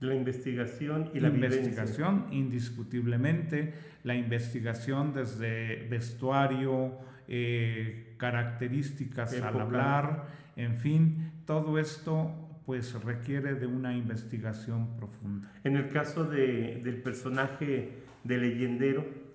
La 0.01 0.15
investigación 0.15 1.11
y 1.15 1.21
la, 1.21 1.29
investigación, 1.29 2.27
indiscutiblemente, 2.31 3.75
la 4.03 4.15
investigación 4.15 5.15
desde 5.15 5.87
vestuario, 5.89 6.99
eh, 7.29 8.15
características 8.19 9.41
al 9.41 9.61
hablar, 9.61 10.27
en 10.57 10.77
fin, 10.77 11.33
todo 11.47 11.79
esto 11.79 12.33
pues 12.67 12.93
requiere 13.05 13.55
de 13.55 13.67
una 13.67 13.97
investigación 13.97 14.97
profunda. 14.97 15.53
En 15.63 15.77
el 15.77 15.89
caso 15.89 16.25
de, 16.25 16.81
del 16.83 17.01
personaje 17.01 18.07
de 18.27 18.39
leyendero. 18.39 19.26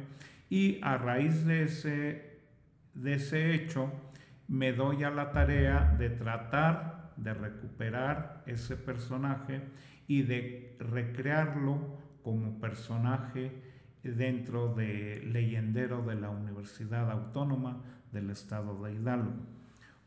y 0.48 0.78
a 0.82 0.96
raíz 0.96 1.44
de 1.44 1.64
ese, 1.64 2.40
de 2.94 3.14
ese 3.14 3.52
hecho 3.54 3.90
me 4.46 4.72
doy 4.72 5.02
a 5.02 5.10
la 5.10 5.32
tarea 5.32 5.96
de 5.98 6.10
tratar 6.10 7.12
de 7.16 7.34
recuperar 7.34 8.44
ese 8.46 8.76
personaje 8.76 9.60
y 10.06 10.22
de 10.22 10.76
recrearlo 10.78 11.98
como 12.22 12.60
personaje 12.60 13.52
dentro 14.04 14.74
de 14.74 15.20
leyendero 15.26 16.02
de 16.02 16.14
la 16.14 16.30
Universidad 16.30 17.10
Autónoma 17.10 17.82
del 18.12 18.30
Estado 18.30 18.80
de 18.84 18.94
Hidalgo. 18.94 19.59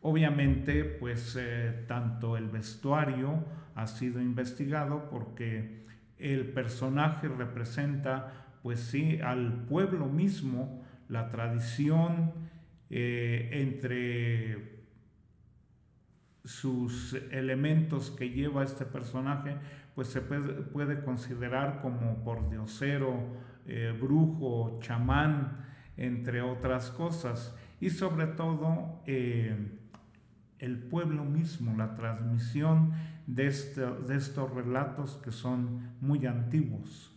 Obviamente, 0.05 0.83
pues 0.83 1.37
eh, 1.39 1.85
tanto 1.87 2.35
el 2.35 2.49
vestuario 2.49 3.45
ha 3.73 3.87
sido 3.87 4.21
investigado 4.21 5.09
porque 5.09 5.85
el 6.17 6.45
personaje 6.47 7.29
representa, 7.29 8.49
pues 8.61 8.81
sí, 8.81 9.21
al 9.21 9.63
pueblo 9.63 10.07
mismo, 10.07 10.83
la 11.07 11.29
tradición 11.29 12.33
eh, 12.89 13.49
entre 13.53 14.83
sus 16.43 17.13
elementos 17.31 18.11
que 18.11 18.29
lleva 18.29 18.65
este 18.65 18.85
personaje, 18.85 19.55
pues 19.95 20.09
se 20.09 20.19
puede, 20.19 21.01
considerar 21.05 21.79
como 21.79 22.25
pordiosero, 22.25 23.37
eh, 23.67 23.97
brujo, 23.97 24.79
chamán, 24.81 25.65
entre 25.95 26.41
otras 26.41 26.91
cosas. 26.91 27.55
Y 27.79 27.89
sobre 27.89 28.27
todo, 28.27 29.01
el 30.63 30.77
pueblo 30.77 31.25
mismo, 31.25 31.75
la 31.75 31.93
transmisión 31.93 32.93
de, 33.27 33.47
este, 33.47 33.81
de 33.81 34.15
estos 34.15 34.49
relatos 34.51 35.19
que 35.23 35.31
son 35.31 35.91
muy 35.99 36.25
antiguos. 36.25 37.11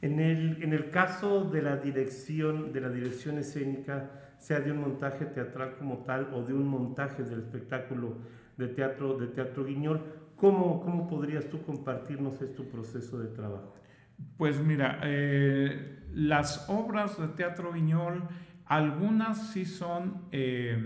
En 0.00 0.20
el, 0.20 0.62
en 0.62 0.72
el 0.72 0.90
caso 0.90 1.44
de 1.44 1.62
la 1.62 1.76
dirección, 1.76 2.72
de 2.72 2.80
la 2.80 2.90
dirección 2.90 3.38
escénica, 3.38 4.10
sea 4.38 4.60
de 4.60 4.70
un 4.70 4.80
montaje 4.80 5.26
teatral 5.26 5.76
como 5.76 6.04
tal 6.04 6.32
o 6.34 6.42
de 6.42 6.54
un 6.54 6.68
montaje 6.68 7.24
del 7.24 7.40
espectáculo 7.40 8.18
de 8.56 8.68
teatro, 8.68 9.18
de 9.18 9.26
teatro 9.26 9.64
Guiñol, 9.64 10.00
¿cómo, 10.36 10.80
cómo 10.80 11.08
podrías 11.08 11.48
tú 11.48 11.62
compartirnos 11.64 12.40
este 12.40 12.62
proceso 12.62 13.18
de 13.18 13.28
trabajo? 13.28 13.74
Pues 14.36 14.60
mira, 14.60 15.00
eh, 15.02 16.04
las 16.12 16.68
obras 16.68 17.18
de 17.18 17.28
teatro 17.28 17.72
Guiñol, 17.72 18.22
algunas 18.66 19.50
sí 19.50 19.64
son... 19.64 20.28
Eh, 20.30 20.78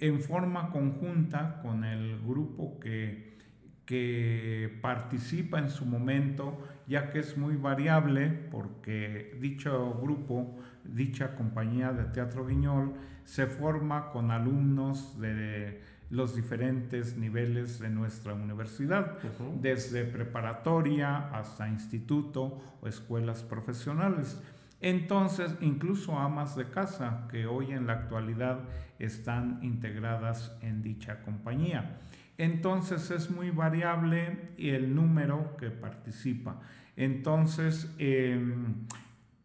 en 0.00 0.20
forma 0.20 0.70
conjunta 0.70 1.58
con 1.62 1.84
el 1.84 2.20
grupo 2.20 2.80
que, 2.80 3.38
que 3.84 4.78
participa 4.80 5.58
en 5.58 5.68
su 5.68 5.84
momento, 5.84 6.58
ya 6.86 7.10
que 7.10 7.18
es 7.20 7.36
muy 7.36 7.56
variable 7.56 8.28
porque 8.50 9.36
dicho 9.40 9.98
grupo, 10.02 10.58
dicha 10.84 11.34
compañía 11.34 11.92
de 11.92 12.04
Teatro 12.04 12.46
Guiñol, 12.46 12.94
se 13.24 13.46
forma 13.46 14.08
con 14.08 14.30
alumnos 14.30 15.20
de 15.20 15.82
los 16.10 16.34
diferentes 16.34 17.16
niveles 17.16 17.78
de 17.78 17.88
nuestra 17.88 18.34
universidad, 18.34 19.18
desde 19.60 20.04
preparatoria 20.04 21.28
hasta 21.28 21.68
instituto 21.68 22.60
o 22.80 22.88
escuelas 22.88 23.44
profesionales. 23.44 24.42
Entonces, 24.80 25.54
incluso 25.60 26.18
amas 26.18 26.56
de 26.56 26.70
casa 26.70 27.26
que 27.30 27.46
hoy 27.46 27.72
en 27.72 27.86
la 27.86 27.94
actualidad 27.94 28.60
están 28.98 29.58
integradas 29.62 30.56
en 30.62 30.82
dicha 30.82 31.22
compañía. 31.22 31.98
Entonces 32.38 33.10
es 33.10 33.30
muy 33.30 33.50
variable 33.50 34.52
el 34.56 34.94
número 34.94 35.56
que 35.58 35.70
participa. 35.70 36.60
Entonces, 36.96 37.94
em, 37.98 38.86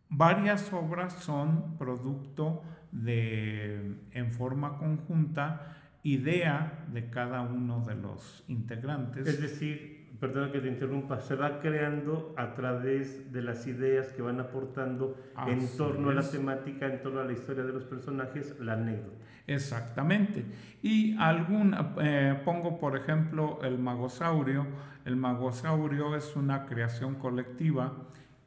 varias 0.09 0.71
obras 0.71 1.13
son 1.13 1.77
producto 1.77 2.63
de, 2.93 3.97
en 4.11 4.31
forma 4.31 4.77
conjunta, 4.77 5.75
idea 6.03 6.85
de 6.93 7.09
cada 7.09 7.41
uno 7.41 7.81
de 7.81 7.95
los 7.95 8.45
integrantes. 8.47 9.27
Es 9.27 9.41
decir, 9.41 9.94
perdona 10.19 10.51
que 10.51 10.60
te 10.60 10.67
interrumpa, 10.67 11.19
se 11.19 11.36
va 11.36 11.60
creando 11.60 12.34
a 12.38 12.53
través 12.53 13.31
de 13.31 13.41
las 13.41 13.67
ideas 13.67 14.07
que 14.13 14.22
van 14.22 14.39
aportando 14.39 15.17
en 15.48 15.67
torno 15.77 16.10
a 16.10 16.13
la 16.13 16.29
temática, 16.29 16.86
en 16.86 17.01
torno 17.01 17.19
a 17.22 17.25
la 17.25 17.34
historia 17.34 17.63
de 17.63 17.74
los 17.74 17.84
personajes, 17.84 18.55
la 18.60 18.74
anécdota. 18.74 19.17
Exactamente. 19.48 20.45
Y 20.81 21.15
algún, 21.17 21.75
eh, 22.00 22.39
pongo 22.43 22.79
por 22.79 22.98
ejemplo 22.98 23.60
el 23.63 23.77
magosaurio. 23.77 24.65
El 25.05 25.15
magosaurio 25.17 26.15
es 26.15 26.36
una 26.36 26.65
creación 26.65 27.15
colectiva 27.15 27.93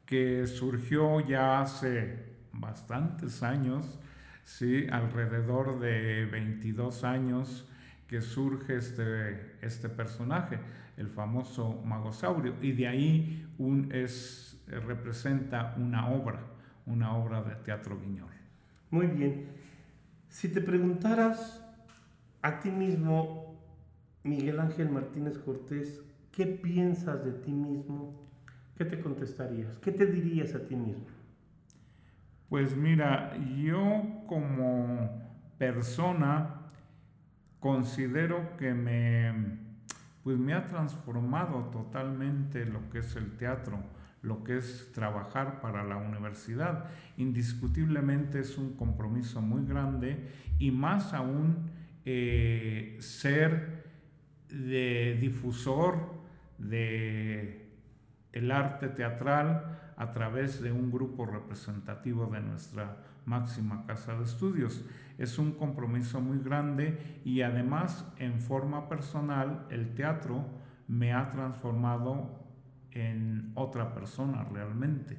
que 0.05 0.47
surgió 0.47 1.19
ya 1.21 1.61
hace 1.61 2.25
bastantes 2.51 3.43
años, 3.43 3.99
¿sí? 4.43 4.87
alrededor 4.91 5.79
de 5.79 6.25
22 6.25 7.03
años 7.03 7.65
que 8.07 8.21
surge 8.21 8.77
este, 8.77 9.55
este 9.61 9.87
personaje, 9.87 10.57
el 10.99 11.07
famoso 11.07 11.81
magosaurio, 11.85 12.53
y 12.61 12.73
de 12.73 12.87
ahí 12.87 13.47
un, 13.57 13.89
es, 13.91 14.61
representa 14.67 15.73
una 15.77 16.09
obra, 16.09 16.41
una 16.85 17.15
obra 17.15 17.41
de 17.41 17.55
teatro 17.55 17.97
guiñol. 17.99 18.29
Muy 18.91 19.07
bien. 19.07 19.47
Si 20.27 20.49
te 20.49 20.61
preguntaras 20.61 21.65
A 22.41 22.59
ti 22.61 22.69
mismo, 22.69 23.59
Miguel 24.23 24.59
Ángel 24.59 24.89
Martínez 24.89 25.37
Cortés, 25.39 26.01
¿qué 26.31 26.45
piensas 26.45 27.25
de 27.25 27.33
ti 27.33 27.51
mismo? 27.51 28.13
¿Qué 28.77 28.85
te 28.85 28.99
contestarías? 29.01 29.77
¿Qué 29.79 29.91
te 29.91 30.05
dirías 30.05 30.55
a 30.55 30.65
ti 30.65 30.75
mismo? 30.75 31.05
Pues 32.47 32.77
mira, 32.77 33.37
yo 33.57 34.23
como 34.25 35.21
persona 35.57 36.71
considero 37.59 38.55
que 38.55 38.73
me, 38.73 39.68
pues 40.29 40.37
me 40.37 40.53
ha 40.53 40.67
transformado 40.67 41.71
totalmente 41.71 42.63
lo 42.63 42.87
que 42.91 42.99
es 42.99 43.15
el 43.15 43.35
teatro, 43.37 43.79
lo 44.21 44.43
que 44.43 44.57
es 44.57 44.91
trabajar 44.93 45.59
para 45.59 45.83
la 45.83 45.97
universidad. 45.97 46.85
Indiscutiblemente 47.17 48.41
es 48.41 48.55
un 48.59 48.75
compromiso 48.75 49.41
muy 49.41 49.65
grande 49.65 50.29
y 50.59 50.69
más 50.69 51.15
aún 51.15 51.71
eh, 52.05 52.95
ser 52.99 53.85
de 54.51 55.17
difusor 55.19 55.97
de 56.59 57.71
arte 58.51 58.87
teatral 58.89 59.78
a 59.99 60.11
través 60.11 60.61
de 60.61 60.71
un 60.71 60.89
grupo 60.89 61.25
representativo 61.25 62.25
de 62.27 62.39
nuestra 62.39 62.97
máxima 63.25 63.85
casa 63.85 64.15
de 64.15 64.23
estudios. 64.23 64.83
Es 65.17 65.37
un 65.37 65.51
compromiso 65.51 66.21
muy 66.21 66.39
grande 66.39 67.21
y 67.25 67.41
además 67.41 68.09
en 68.17 68.39
forma 68.39 68.87
personal 68.87 69.67
el 69.69 69.93
teatro 69.93 70.45
me 70.87 71.13
ha 71.13 71.29
transformado 71.29 72.39
en 72.91 73.51
otra 73.55 73.93
persona 73.93 74.45
realmente. 74.45 75.17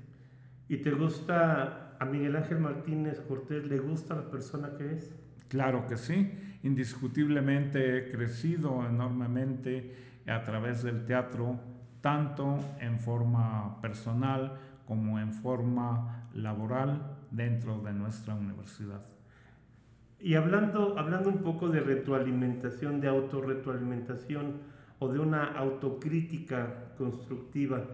¿Y 0.67 0.79
te 0.79 0.93
gusta 0.93 1.97
a 2.01 2.05
Miguel 2.07 2.37
Ángel 2.37 2.59
Martínez 2.59 3.21
Cortés, 3.21 3.67
le 3.67 3.79
gusta 3.79 4.15
la 4.15 4.31
persona 4.31 4.71
que 4.79 4.95
es? 4.95 5.15
Claro 5.49 5.87
que 5.87 5.99
sí, 5.99 6.59
indiscutiblemente 6.63 7.99
he 7.99 8.11
crecido 8.11 8.89
enormemente 8.89 10.23
a 10.27 10.43
través 10.43 10.83
del 10.83 11.05
teatro, 11.05 11.61
tanto 12.01 12.59
en 12.81 12.99
forma 12.99 13.79
personal 13.83 14.70
como 14.91 15.21
en 15.21 15.33
forma 15.33 16.27
laboral 16.35 17.17
dentro 17.31 17.79
de 17.79 17.93
nuestra 17.93 18.35
universidad. 18.35 19.03
Y 20.19 20.35
hablando, 20.35 20.99
hablando 20.99 21.29
un 21.29 21.39
poco 21.39 21.69
de 21.69 21.79
retroalimentación, 21.79 23.01
de 23.01 23.07
autorretroalimentación 23.07 24.55
o 24.99 25.07
de 25.07 25.21
una 25.21 25.45
autocrítica 25.45 26.95
constructiva, 26.99 27.85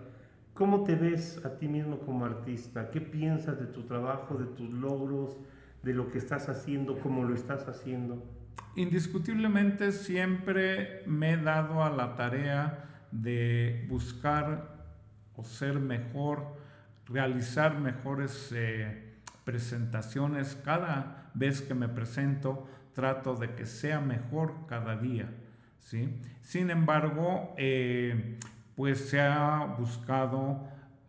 ¿cómo 0.54 0.84
te 0.84 0.94
ves 0.94 1.44
a 1.44 1.58
ti 1.58 1.68
mismo 1.68 1.98
como 1.98 2.24
artista? 2.24 2.90
¿Qué 2.90 3.02
piensas 3.02 3.60
de 3.60 3.66
tu 3.66 3.82
trabajo, 3.82 4.38
de 4.38 4.46
tus 4.46 4.70
logros? 4.70 5.36
de 5.86 5.94
lo 5.94 6.10
que 6.10 6.18
estás 6.18 6.48
haciendo, 6.48 6.98
cómo 6.98 7.22
lo 7.22 7.32
estás 7.32 7.68
haciendo? 7.68 8.20
Indiscutiblemente 8.74 9.92
siempre 9.92 11.04
me 11.06 11.34
he 11.34 11.36
dado 11.36 11.84
a 11.84 11.90
la 11.90 12.16
tarea 12.16 13.06
de 13.12 13.86
buscar 13.88 14.74
o 15.36 15.44
ser 15.44 15.78
mejor, 15.78 16.55
realizar 17.08 17.78
mejores 17.78 18.52
eh, 18.54 19.14
presentaciones. 19.44 20.56
Cada 20.64 21.30
vez 21.34 21.62
que 21.62 21.74
me 21.74 21.88
presento 21.88 22.68
trato 22.94 23.34
de 23.36 23.54
que 23.54 23.66
sea 23.66 24.00
mejor 24.00 24.66
cada 24.68 24.96
día. 24.96 25.30
¿sí? 25.80 26.20
Sin 26.42 26.70
embargo, 26.70 27.54
eh, 27.58 28.38
pues 28.74 29.08
se 29.08 29.20
ha 29.20 29.76
buscado 29.78 30.66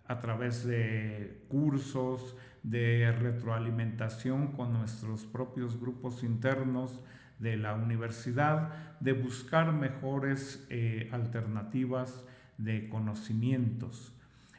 a 0.08 0.20
través 0.20 0.66
de 0.66 1.44
cursos, 1.48 2.36
de 2.64 3.12
retroalimentación 3.12 4.52
con 4.52 4.74
nuestros 4.74 5.24
propios 5.26 5.80
grupos 5.80 6.24
internos 6.24 7.02
de 7.40 7.56
la 7.56 7.76
universidad, 7.76 8.98
de 9.00 9.14
buscar 9.14 9.72
mejores 9.72 10.66
eh, 10.70 11.10
alternativas 11.12 12.26
de 12.58 12.90
conocimientos. 12.90 14.17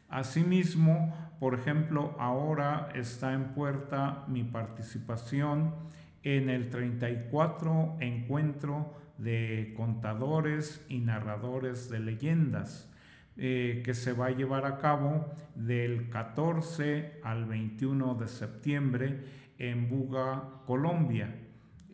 Asimismo, 0.08 1.14
por 1.38 1.54
ejemplo, 1.54 2.16
ahora 2.18 2.88
está 2.94 3.32
en 3.32 3.52
puerta 3.52 4.24
mi 4.28 4.42
participación 4.42 5.74
en 6.22 6.50
el 6.50 6.70
34 6.70 7.96
encuentro 8.00 8.94
de 9.18 9.74
contadores 9.76 10.84
y 10.88 10.98
narradores 11.00 11.90
de 11.90 12.00
leyendas 12.00 12.90
eh, 13.36 13.82
que 13.84 13.94
se 13.94 14.12
va 14.12 14.26
a 14.26 14.30
llevar 14.30 14.64
a 14.66 14.78
cabo 14.78 15.32
del 15.54 16.08
14 16.08 17.20
al 17.22 17.44
21 17.44 18.14
de 18.16 18.26
septiembre 18.26 19.24
en 19.58 19.88
Buga, 19.88 20.62
Colombia. 20.66 21.36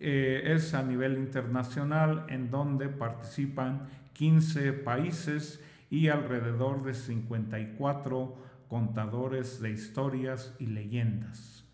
Eh, 0.00 0.42
es 0.55 0.72
a 0.72 0.83
nivel 0.83 1.18
internacional 1.18 2.27
en 2.29 2.50
donde 2.50 2.88
participan 2.88 3.88
15 4.14 4.72
países 4.72 5.62
y 5.90 6.09
alrededor 6.09 6.85
de 6.85 6.94
54 6.94 8.37
contadores 8.68 9.61
de 9.61 9.70
historias 9.70 10.57
y 10.59 10.66
leyendas. 10.66 11.64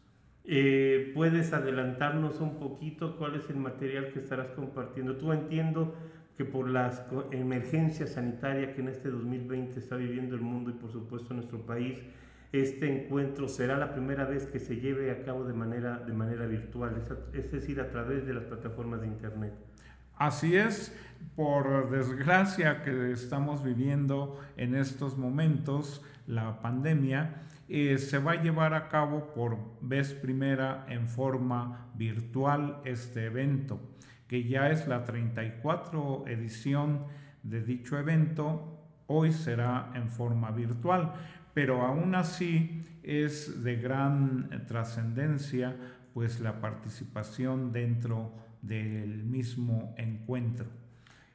Eh, 0.44 1.12
¿Puedes 1.14 1.52
adelantarnos 1.52 2.40
un 2.40 2.58
poquito 2.58 3.16
cuál 3.16 3.36
es 3.36 3.48
el 3.50 3.56
material 3.56 4.12
que 4.12 4.18
estarás 4.18 4.48
compartiendo? 4.48 5.16
Tú 5.16 5.32
entiendo 5.32 5.94
que 6.36 6.44
por 6.44 6.68
la 6.68 6.90
emergencia 7.30 8.06
sanitaria 8.06 8.74
que 8.74 8.80
en 8.80 8.88
este 8.88 9.10
2020 9.10 9.78
está 9.78 9.96
viviendo 9.96 10.34
el 10.34 10.40
mundo 10.40 10.70
y 10.70 10.72
por 10.72 10.90
supuesto 10.90 11.34
nuestro 11.34 11.66
país, 11.66 11.98
este 12.52 12.90
encuentro 12.90 13.46
será 13.46 13.76
la 13.76 13.92
primera 13.92 14.24
vez 14.24 14.46
que 14.46 14.58
se 14.58 14.76
lleve 14.76 15.10
a 15.10 15.22
cabo 15.22 15.44
de 15.44 15.52
manera, 15.52 15.98
de 15.98 16.12
manera 16.12 16.46
virtual, 16.46 17.04
es, 17.32 17.52
decir, 17.52 17.80
a 17.80 17.90
través 17.90 18.26
de 18.26 18.34
las 18.34 18.44
plataformas 18.44 19.02
de 19.02 19.06
Internet. 19.06 19.52
Así 20.16 20.56
es, 20.56 20.96
por 21.36 21.90
desgracia 21.90 22.82
que 22.82 23.12
estamos 23.12 23.62
viviendo 23.62 24.40
en 24.56 24.74
estos 24.74 25.16
momentos, 25.16 26.02
la 26.26 26.60
pandemia, 26.60 27.42
eh, 27.68 27.98
se 27.98 28.18
va 28.18 28.32
a 28.32 28.42
llevar 28.42 28.74
a 28.74 28.88
cabo 28.88 29.32
por 29.32 29.56
vez 29.80 30.12
primera 30.12 30.86
en 30.88 31.06
forma 31.06 31.90
virtual 31.94 32.80
este 32.84 33.26
evento 33.26 33.80
que 34.30 34.44
ya 34.44 34.70
es 34.70 34.86
la 34.86 35.02
34 35.02 36.28
edición 36.28 37.06
de 37.42 37.64
dicho 37.64 37.98
evento, 37.98 38.78
hoy 39.08 39.32
será 39.32 39.90
en 39.96 40.08
forma 40.08 40.52
virtual, 40.52 41.14
pero 41.52 41.82
aún 41.82 42.14
así 42.14 42.80
es 43.02 43.64
de 43.64 43.74
gran 43.74 44.64
trascendencia 44.68 45.76
pues 46.14 46.38
la 46.38 46.60
participación 46.60 47.72
dentro 47.72 48.32
del 48.62 49.24
mismo 49.24 49.96
encuentro. 49.98 50.68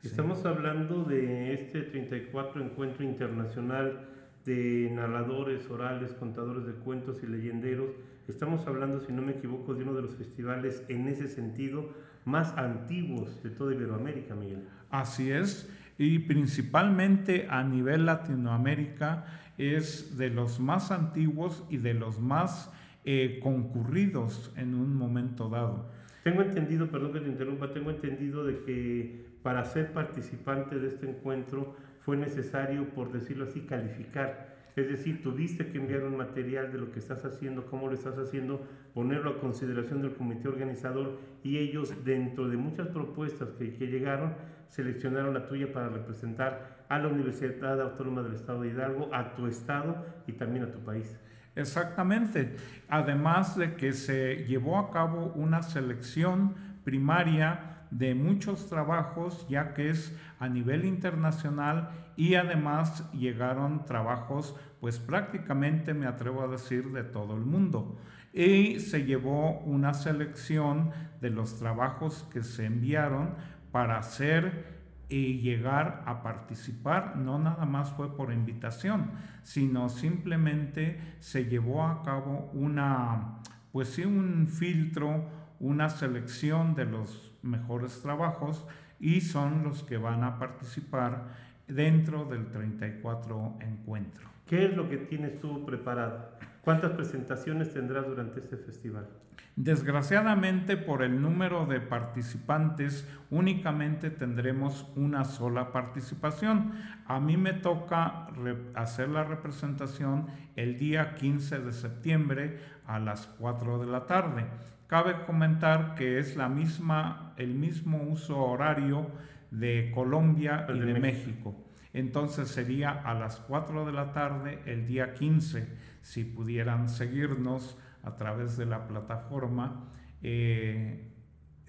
Estamos 0.06 0.46
hablando 0.46 1.04
de 1.04 1.52
este 1.52 1.82
34 1.82 2.64
encuentro 2.64 3.04
internacional 3.04 4.08
de 4.46 4.92
narradores 4.94 5.68
orales, 5.70 6.14
contadores 6.14 6.68
de 6.68 6.74
cuentos 6.74 7.24
y 7.24 7.28
leyenderos. 7.28 7.90
Estamos 8.28 8.68
hablando, 8.68 9.02
si 9.02 9.12
no 9.12 9.24
me 9.24 9.32
equivoco, 9.32 9.74
de 9.74 9.82
uno 9.82 9.96
de 9.96 10.04
los 10.04 10.16
festivales 10.16 10.84
en 10.90 11.08
ese 11.08 11.28
sentido 11.28 11.90
más 12.24 12.56
antiguos 12.56 13.42
de 13.42 13.50
toda 13.50 13.74
Iberoamérica, 13.74 14.36
Miguel. 14.36 14.68
Así 14.92 15.32
es, 15.32 15.68
y 15.98 16.20
principalmente 16.20 17.48
a 17.50 17.64
nivel 17.64 18.06
Latinoamérica 18.06 19.26
es 19.58 20.18
de 20.18 20.30
los 20.30 20.60
más 20.60 20.92
antiguos 20.92 21.64
y 21.70 21.78
de 21.78 21.96
los 21.96 22.20
más 22.20 22.72
eh, 23.06 23.40
concurridos 23.42 24.54
en 24.56 24.76
un 24.76 24.96
momento 24.96 25.50
dado. 25.50 25.90
Tengo 26.26 26.42
entendido, 26.42 26.88
perdón 26.88 27.14
que 27.14 27.20
te 27.20 27.30
interrumpa, 27.30 27.72
tengo 27.72 27.92
entendido 27.92 28.44
de 28.44 28.64
que 28.64 29.28
para 29.44 29.64
ser 29.64 29.94
participante 29.94 30.80
de 30.80 30.88
este 30.88 31.08
encuentro 31.08 31.76
fue 32.02 32.18
necesario, 32.18 32.90
por 32.90 33.12
decirlo 33.12 33.46
así, 33.46 33.62
calificar 33.62 34.56
es 34.76 34.90
decir, 34.90 35.24
tuviste 35.24 35.68
que 35.68 35.78
enviar 35.78 36.04
un 36.04 36.18
material 36.18 36.72
de 36.72 36.78
lo 36.78 36.92
que 36.92 37.00
estás 37.00 37.24
haciendo, 37.24 37.66
cómo 37.68 37.88
lo 37.88 37.94
estás 37.94 38.18
haciendo, 38.18 38.62
ponerlo 38.94 39.32
a 39.32 39.40
consideración 39.40 40.02
del 40.02 40.16
comité 40.16 40.50
organizador 40.50 41.18
y 41.44 41.60
ellos, 41.60 42.04
dentro 42.04 42.50
de 42.50 42.58
muchas 42.58 42.90
propuestas 42.90 43.50
que, 43.52 43.70
llegaron, 43.88 44.34
seleccionaron 44.68 45.34
la 45.34 45.48
tuya 45.48 45.72
para 45.72 45.88
representar 45.88 46.86
a 46.90 47.00
la 47.00 47.08
Universidad 47.08 47.80
Autónoma 47.82 48.22
del 48.24 48.34
Estado 48.34 48.64
de 48.64 48.70
Hidalgo, 48.70 49.10
a 49.14 49.34
tu 49.36 49.48
estado 49.48 50.06
y 50.28 50.34
también 50.34 50.66
a 50.66 50.72
tu 50.72 50.80
país. 50.80 51.18
Exactamente. 51.56 52.58
Además 52.90 53.56
de 53.56 53.76
que 53.76 53.94
se 53.94 54.46
llevó 54.46 54.78
a 54.78 54.92
cabo 54.92 55.32
una 55.36 55.64
selección 55.64 56.56
primaria 56.84 57.88
de 57.92 58.14
muchos 58.14 58.68
trabajos, 58.68 59.48
ya 59.48 59.74
que 59.74 59.90
es 59.90 60.16
a 60.40 60.50
nivel 60.50 60.86
internacional 60.86 61.90
y 62.18 62.36
además 62.36 63.10
llegaron 63.14 63.86
trabajos, 63.86 64.56
pues 64.82 65.00
prácticamente 65.00 65.94
me 65.94 66.08
atrevo 66.08 66.44
a 66.44 66.48
decir, 66.48 66.92
de 66.92 67.04
todo 67.04 67.36
el 67.36 67.46
mundo. 67.46 67.98
Y 68.34 68.82
se 68.82 69.06
llevó 69.06 69.60
una 69.62 69.94
selección 69.94 70.92
de 71.22 71.30
los 71.30 71.58
trabajos 71.58 72.28
que 72.34 72.44
se 72.44 72.66
enviaron 72.66 73.36
para 73.72 73.98
hacer 73.98 74.75
y 75.10 75.40
llegar 75.40 76.04
a 76.06 76.24
participar, 76.24 77.16
no 77.18 77.40
nada 77.40 77.66
más 77.66 77.92
fue 77.92 78.16
por 78.16 78.34
invitación, 78.34 79.12
sino 79.44 79.90
simplemente 79.90 81.00
se 81.20 81.46
llevó 81.46 81.86
a 81.86 82.04
cabo 82.04 82.50
una, 82.54 83.42
pues 83.72 83.90
sí, 83.90 84.04
un 84.04 84.48
filtro 84.48 85.46
una 85.60 85.90
selección 85.90 86.76
de 86.76 86.86
los 86.86 87.34
mejores 87.42 88.02
trabajos 88.02 88.66
y 89.00 89.22
son 89.22 89.64
los 89.64 89.84
que 89.84 89.98
van 89.98 90.24
a 90.24 90.38
participar 90.40 91.28
dentro 91.68 92.26
del 92.26 92.48
34 92.52 93.58
encuentro. 93.62 94.30
¿Qué 94.46 94.66
es 94.66 94.76
lo 94.76 94.90
que 94.90 94.98
tienes 94.98 95.40
tú 95.40 95.66
preparado? 95.66 96.30
¿Cuántas 96.66 96.94
presentaciones 96.94 97.72
tendrás 97.72 98.08
durante 98.08 98.40
este 98.40 98.58
festival? 98.58 99.08
Desgraciadamente 99.56 100.78
por 100.78 101.04
el 101.04 101.22
número 101.22 101.68
de 101.68 101.80
participantes 101.80 103.08
únicamente 103.30 104.10
tendremos 104.10 104.92
una 104.96 105.26
sola 105.26 105.72
participación. 105.72 106.74
A 107.06 107.20
mí 107.20 107.38
me 107.38 107.54
toca 107.54 108.28
hacer 108.74 109.10
la 109.10 109.24
representación 109.24 110.26
el 110.56 110.78
día 110.80 111.14
15 111.14 111.60
de 111.60 111.72
septiembre 111.72 112.60
a 112.88 112.98
las 112.98 113.28
4 113.28 113.78
de 113.80 113.86
la 113.86 114.08
tarde. 114.08 114.46
Cabe 114.88 115.24
comentar 115.26 115.94
que 115.94 116.18
es 116.18 116.36
la 116.36 116.50
misma, 116.50 117.34
el 117.38 117.54
mismo 117.54 118.02
uso 118.10 118.44
horario 118.44 119.12
de 119.52 119.92
Colombia 119.94 120.66
y 120.74 120.80
de, 120.80 121.00
México. 121.00 121.65
Entonces 121.96 122.50
sería 122.50 122.92
a 122.92 123.14
las 123.14 123.38
4 123.38 123.86
de 123.86 123.94
la 123.94 124.12
tarde 124.12 124.60
el 124.66 124.86
día 124.86 125.14
15, 125.14 125.66
si 126.02 126.26
pudieran 126.26 126.90
seguirnos 126.90 127.78
a 128.04 128.18
través 128.18 128.58
de 128.58 128.66
la 128.66 128.86
plataforma, 128.86 129.86
eh, 130.22 131.10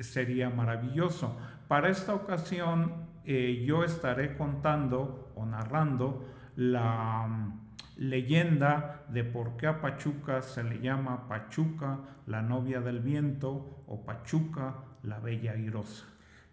sería 0.01 0.51
maravilloso. 0.51 1.39
Para 1.69 1.91
esta 1.91 2.13
ocasión 2.13 3.07
eh, 3.25 3.63
yo 3.65 3.85
estaré 3.85 4.37
contando 4.37 5.33
o 5.37 5.47
narrando 5.47 6.27
la 6.57 7.29
mm, 7.29 7.61
leyenda 7.99 9.05
de 9.09 9.23
por 9.23 9.57
qué 9.57 9.69
a 9.69 9.81
Pachuca 9.81 10.43
se 10.43 10.65
le 10.65 10.81
llama 10.81 11.29
Pachuca, 11.29 12.01
la 12.27 12.43
novia 12.43 12.81
del 12.81 12.99
viento, 12.99 13.85
o 13.87 14.05
Pachuca, 14.05 14.75
la 15.05 15.21
bella 15.21 15.53
airosa. 15.53 16.05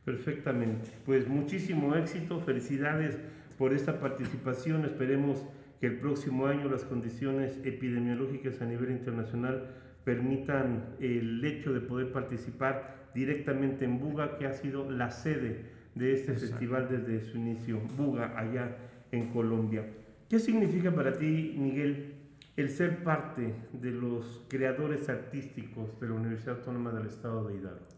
Perfectamente. 0.05 0.91
Pues 1.07 1.27
muchísimo 1.27 1.95
éxito, 1.95 2.39
felicidades 2.39 3.17
por 3.57 3.73
esta 3.73 3.99
participación. 3.99 4.85
Esperemos 4.85 5.45
que 5.79 5.87
el 5.87 5.99
próximo 5.99 6.47
año 6.47 6.69
las 6.69 6.83
condiciones 6.83 7.59
epidemiológicas 7.63 8.61
a 8.61 8.65
nivel 8.65 8.91
internacional 8.91 9.69
permitan 10.03 10.95
el 10.99 11.43
hecho 11.43 11.73
de 11.73 11.81
poder 11.81 12.11
participar 12.11 13.09
directamente 13.13 13.85
en 13.85 13.99
Buga, 13.99 14.37
que 14.37 14.45
ha 14.45 14.53
sido 14.53 14.89
la 14.89 15.11
sede 15.11 15.65
de 15.95 16.13
este 16.13 16.33
festival 16.33 16.87
desde 16.89 17.21
su 17.29 17.37
inicio, 17.37 17.79
Buga, 17.95 18.37
allá 18.37 18.75
en 19.11 19.29
Colombia. 19.29 19.85
¿Qué 20.29 20.39
significa 20.39 20.91
para 20.93 21.13
ti, 21.13 21.55
Miguel, 21.57 22.15
el 22.57 22.69
ser 22.69 23.03
parte 23.03 23.53
de 23.73 23.91
los 23.91 24.43
creadores 24.47 25.09
artísticos 25.09 25.99
de 25.99 26.07
la 26.07 26.13
Universidad 26.15 26.57
Autónoma 26.57 26.91
del 26.91 27.07
Estado 27.07 27.47
de 27.47 27.57
Hidalgo? 27.57 27.92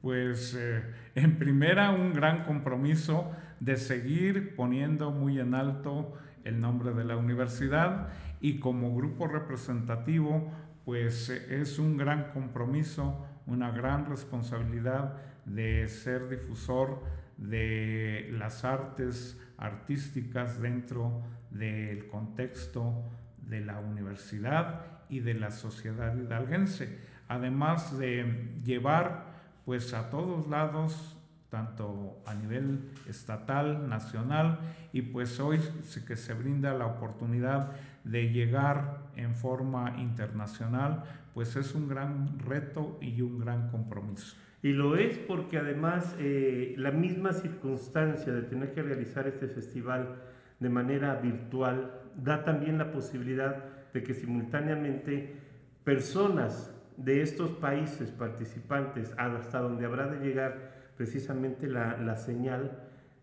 Pues 0.00 0.54
eh, 0.58 0.82
en 1.14 1.38
primera 1.38 1.90
un 1.90 2.14
gran 2.14 2.44
compromiso 2.44 3.30
de 3.60 3.76
seguir 3.76 4.54
poniendo 4.56 5.10
muy 5.10 5.38
en 5.38 5.54
alto 5.54 6.14
el 6.44 6.60
nombre 6.60 6.92
de 6.92 7.04
la 7.04 7.16
universidad 7.16 8.08
y 8.40 8.58
como 8.58 8.96
grupo 8.96 9.28
representativo 9.28 10.50
pues 10.84 11.28
eh, 11.28 11.60
es 11.60 11.78
un 11.78 11.96
gran 11.96 12.28
compromiso, 12.30 13.26
una 13.46 13.70
gran 13.70 14.06
responsabilidad 14.06 15.18
de 15.44 15.86
ser 15.88 16.28
difusor 16.28 17.02
de 17.36 18.30
las 18.32 18.64
artes 18.64 19.38
artísticas 19.58 20.60
dentro 20.60 21.22
del 21.50 22.06
contexto 22.06 23.04
de 23.38 23.60
la 23.60 23.80
universidad 23.80 24.86
y 25.08 25.20
de 25.20 25.34
la 25.34 25.50
sociedad 25.50 26.16
hidalguense, 26.16 26.98
además 27.28 27.98
de 27.98 28.54
llevar 28.64 29.29
pues 29.70 29.94
a 29.94 30.10
todos 30.10 30.48
lados, 30.48 31.16
tanto 31.48 32.20
a 32.26 32.34
nivel 32.34 32.90
estatal, 33.08 33.88
nacional, 33.88 34.58
y 34.92 35.00
pues 35.02 35.38
hoy 35.38 35.60
que 36.08 36.16
se 36.16 36.34
brinda 36.34 36.74
la 36.74 36.86
oportunidad 36.86 37.70
de 38.02 38.32
llegar 38.32 38.98
en 39.14 39.36
forma 39.36 39.94
internacional, 39.98 41.04
pues 41.34 41.54
es 41.54 41.72
un 41.76 41.88
gran 41.88 42.40
reto 42.40 42.98
y 43.00 43.22
un 43.22 43.38
gran 43.38 43.70
compromiso. 43.70 44.34
Y 44.60 44.72
lo 44.72 44.96
es 44.96 45.18
porque 45.18 45.58
además 45.58 46.16
eh, 46.18 46.74
la 46.76 46.90
misma 46.90 47.32
circunstancia 47.32 48.32
de 48.32 48.42
tener 48.42 48.74
que 48.74 48.82
realizar 48.82 49.28
este 49.28 49.46
festival 49.46 50.16
de 50.58 50.68
manera 50.68 51.14
virtual 51.14 51.92
da 52.16 52.42
también 52.42 52.76
la 52.76 52.90
posibilidad 52.90 53.62
de 53.94 54.02
que 54.02 54.14
simultáneamente 54.14 55.36
personas 55.84 56.74
de 57.04 57.22
estos 57.22 57.50
países 57.52 58.10
participantes 58.10 59.12
hasta 59.16 59.60
donde 59.60 59.86
habrá 59.86 60.06
de 60.06 60.24
llegar 60.26 60.70
precisamente 60.96 61.66
la, 61.66 62.16
señal, 62.16 62.78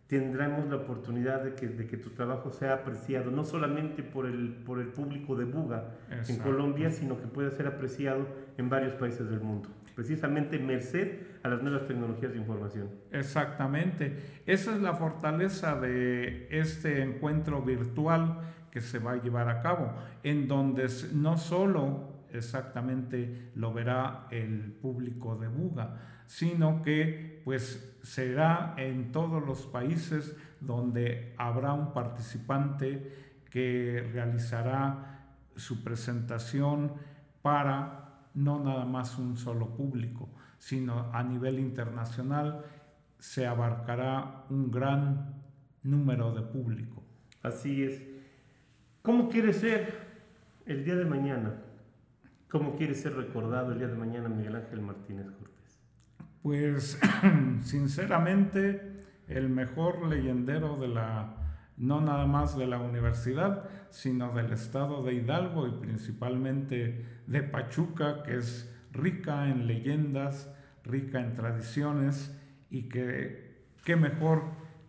tendremos 0.07 0.67
la 0.67 0.77
oportunidad 0.77 1.43
de 1.43 1.53
que, 1.53 1.67
de 1.67 1.85
que, 1.85 1.97
tu 1.97 2.09
trabajo 2.09 2.49
sea 2.49 2.73
apreciado, 2.73 3.29
no 3.29 3.43
solamente 3.43 4.01
por 4.01 4.25
el, 4.25 4.63
por 4.65 4.79
el 4.79 4.87
público 4.87 5.35
de 5.35 5.45
Buga 5.45 5.91
en 6.27 6.37
Colombia, 6.39 6.89
sino 6.89 7.19
que 7.19 7.27
pueda 7.27 7.51
ser 7.51 7.67
apreciado 7.67 8.27
en 8.57 8.67
varios 8.67 8.93
países 8.93 9.29
del 9.29 9.41
mundo, 9.41 9.69
precisamente 9.95 10.57
merced 10.57 11.19
a 11.43 11.49
las 11.49 11.61
nuevas 11.61 11.85
tecnologías 11.85 12.31
de 12.31 12.39
información. 12.39 12.89
Exactamente, 13.11 14.41
esa 14.47 14.73
es 14.73 14.81
la 14.81 14.95
fortaleza 14.95 15.79
de 15.79 16.47
este 16.49 17.03
encuentro 17.03 17.61
virtual 17.61 18.39
que 18.71 18.81
se 18.81 18.97
va 18.97 19.13
a 19.13 19.21
llevar 19.21 19.49
a 19.49 19.61
cabo, 19.61 19.93
en 20.23 20.47
donde 20.47 20.87
no 21.13 21.37
solo 21.37 22.06
exactamente 22.33 23.51
lo 23.55 23.73
verá 23.73 24.27
el 24.31 24.71
público 24.71 25.35
de 25.35 25.47
Buga, 25.47 26.23
sino 26.27 26.81
que 26.81 27.41
pues 27.43 27.97
será 28.01 28.75
en 28.77 29.11
todos 29.11 29.45
los 29.45 29.65
países 29.65 30.35
donde 30.59 31.33
habrá 31.37 31.73
un 31.73 31.93
participante 31.93 33.41
que 33.49 34.09
realizará 34.13 35.25
su 35.55 35.83
presentación 35.83 36.93
para 37.41 38.27
no 38.33 38.59
nada 38.63 38.85
más 38.85 39.17
un 39.17 39.37
solo 39.37 39.75
público, 39.75 40.29
sino 40.57 41.11
a 41.13 41.23
nivel 41.23 41.59
internacional 41.59 42.65
se 43.19 43.47
abarcará 43.47 44.45
un 44.49 44.69
gran 44.69 45.33
número 45.83 46.33
de 46.33 46.41
público. 46.41 47.03
Así 47.41 47.83
es. 47.83 48.01
¿Cómo 49.01 49.29
quiere 49.29 49.53
ser 49.53 50.07
el 50.65 50.83
día 50.83 50.95
de 50.95 51.05
mañana? 51.05 51.53
¿Cómo 52.49 52.77
quiere 52.77 52.95
ser 52.95 53.13
recordado 53.13 53.73
el 53.73 53.79
día 53.79 53.89
de 53.89 53.95
mañana 53.95 54.29
Miguel 54.29 54.55
Ángel 54.55 54.79
Martínez 54.79 55.25
Cortés? 55.31 55.81
Pues 56.41 56.97
sinceramente 57.61 58.93
el 59.27 59.49
mejor 59.49 60.07
leyendero 60.07 60.77
de 60.77 60.87
la, 60.87 61.35
no 61.75 61.99
nada 61.99 62.25
más 62.25 62.57
de 62.57 62.65
la 62.65 62.79
universidad, 62.79 63.69
sino 63.89 64.33
del 64.33 64.53
estado 64.53 65.03
de 65.03 65.15
Hidalgo 65.15 65.67
y 65.67 65.71
principalmente 65.71 67.05
de 67.27 67.43
Pachuca, 67.43 68.23
que 68.23 68.37
es 68.37 68.73
rica 68.93 69.49
en 69.49 69.67
leyendas, 69.67 70.49
rica 70.85 71.19
en 71.19 71.33
tradiciones 71.33 72.33
y 72.69 72.87
que 72.87 73.67
qué 73.83 73.97
mejor 73.97 74.43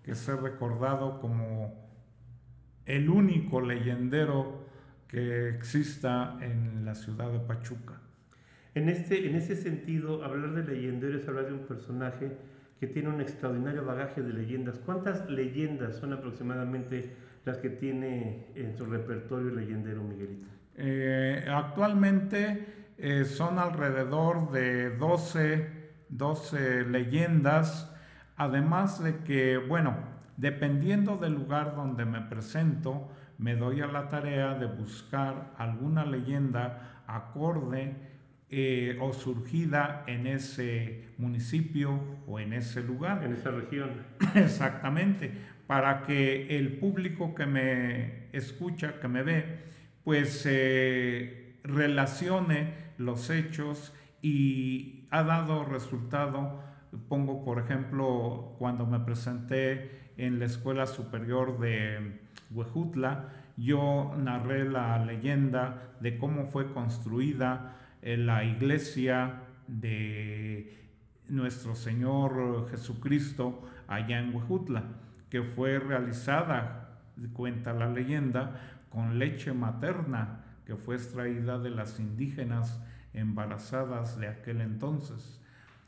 que 0.05 0.15
ser 0.15 0.43
recordado 0.43 1.19
como 1.19 1.75
el 2.87 3.11
único 3.11 3.61
leyendero 3.61 4.58
que 5.09 5.49
exista 5.49 6.37
en 6.41 6.85
la 6.85 6.95
ciudad 6.95 7.33
de 7.33 7.41
Pachuca. 7.41 7.95
En, 8.75 8.89
este, 8.89 9.27
en 9.29 9.35
ese 9.35 9.57
sentido, 9.57 10.23
hablar 10.23 10.53
de 10.53 10.75
leyendero 10.75 11.19
es 11.19 11.27
hablar 11.27 11.47
de 11.47 11.55
un 11.55 11.67
personaje 11.67 12.37
que 12.79 12.87
tiene 12.87 13.09
un 13.09 13.21
extraordinario 13.21 13.85
bagaje 13.85 14.23
de 14.23 14.33
leyendas. 14.33 14.79
¿Cuántas 14.79 15.29
leyendas 15.29 15.97
son 15.97 16.13
aproximadamente 16.13 17.17
las 17.45 17.57
que 17.59 17.71
tiene 17.71 18.47
en 18.55 18.77
su 18.77 18.85
repertorio 18.87 19.51
leyendero, 19.51 20.03
Miguelito? 20.03 20.47
Eh, 20.77 21.45
actualmente 21.49 22.67
eh, 22.99 23.25
son 23.25 23.59
alrededor 23.59 24.53
de 24.53 24.91
12, 24.97 25.71
12 26.11 26.85
leyendas, 26.85 27.93
además 28.37 29.03
de 29.03 29.17
que, 29.25 29.57
bueno, 29.57 29.97
dependiendo 30.37 31.17
del 31.17 31.35
lugar 31.35 31.75
donde 31.75 32.05
me 32.05 32.21
presento, 32.21 33.11
me 33.39 33.55
doy 33.55 33.81
a 33.81 33.87
la 33.87 34.09
tarea 34.09 34.55
de 34.55 34.67
buscar 34.67 35.55
alguna 35.57 36.05
leyenda 36.05 37.03
acorde 37.07 37.95
eh, 38.51 38.99
o 39.01 39.13
surgida 39.13 40.05
en 40.07 40.27
ese 40.27 41.05
municipio 41.19 42.01
o 42.27 42.41
en 42.41 42.53
ese 42.53 42.83
lugar. 42.83 43.23
En 43.25 43.33
esa 43.33 43.51
región. 43.51 43.91
Exactamente, 44.35 45.33
para 45.67 46.03
que 46.03 46.59
el 46.59 46.79
público 46.79 47.35
que 47.35 47.47
me 47.47 48.29
escucha, 48.33 49.01
que 49.01 49.09
me 49.09 49.23
ve, 49.23 49.59
pues 50.03 50.45
eh, 50.47 51.59
relacione 51.63 52.73
los 52.99 53.31
hechos 53.31 53.95
y 54.21 55.07
ha 55.11 55.23
dado 55.23 55.65
resultado. 55.65 56.63
Pongo, 57.09 57.45
por 57.45 57.61
ejemplo, 57.61 58.57
cuando 58.59 58.87
me 58.87 58.99
presenté 58.99 60.13
en 60.17 60.39
la 60.39 60.47
Escuela 60.47 60.87
Superior 60.87 61.59
de 61.61 62.28
Huejutla, 62.51 63.29
yo 63.57 64.15
narré 64.17 64.69
la 64.69 65.05
leyenda 65.05 65.95
de 66.01 66.19
cómo 66.19 66.47
fue 66.47 66.73
construida 66.73 67.77
eh, 68.03 68.17
la 68.17 68.45
iglesia 68.45 69.43
de 69.67 70.89
nuestro 71.29 71.75
Señor 71.75 72.69
Jesucristo 72.71 73.69
allá 73.87 74.19
en 74.19 74.35
Huejutla, 74.35 74.85
que 75.29 75.43
fue 75.43 75.79
realizada, 75.79 77.01
cuenta 77.33 77.73
la 77.73 77.89
leyenda, 77.89 78.79
con 78.89 79.19
leche 79.19 79.53
materna 79.53 80.45
que 80.69 80.77
fue 80.77 80.97
extraída 80.97 81.59
de 81.59 81.71
las 81.71 81.99
indígenas 81.99 82.79
embarazadas 83.15 84.19
de 84.19 84.29
aquel 84.29 84.61
entonces. 84.61 85.41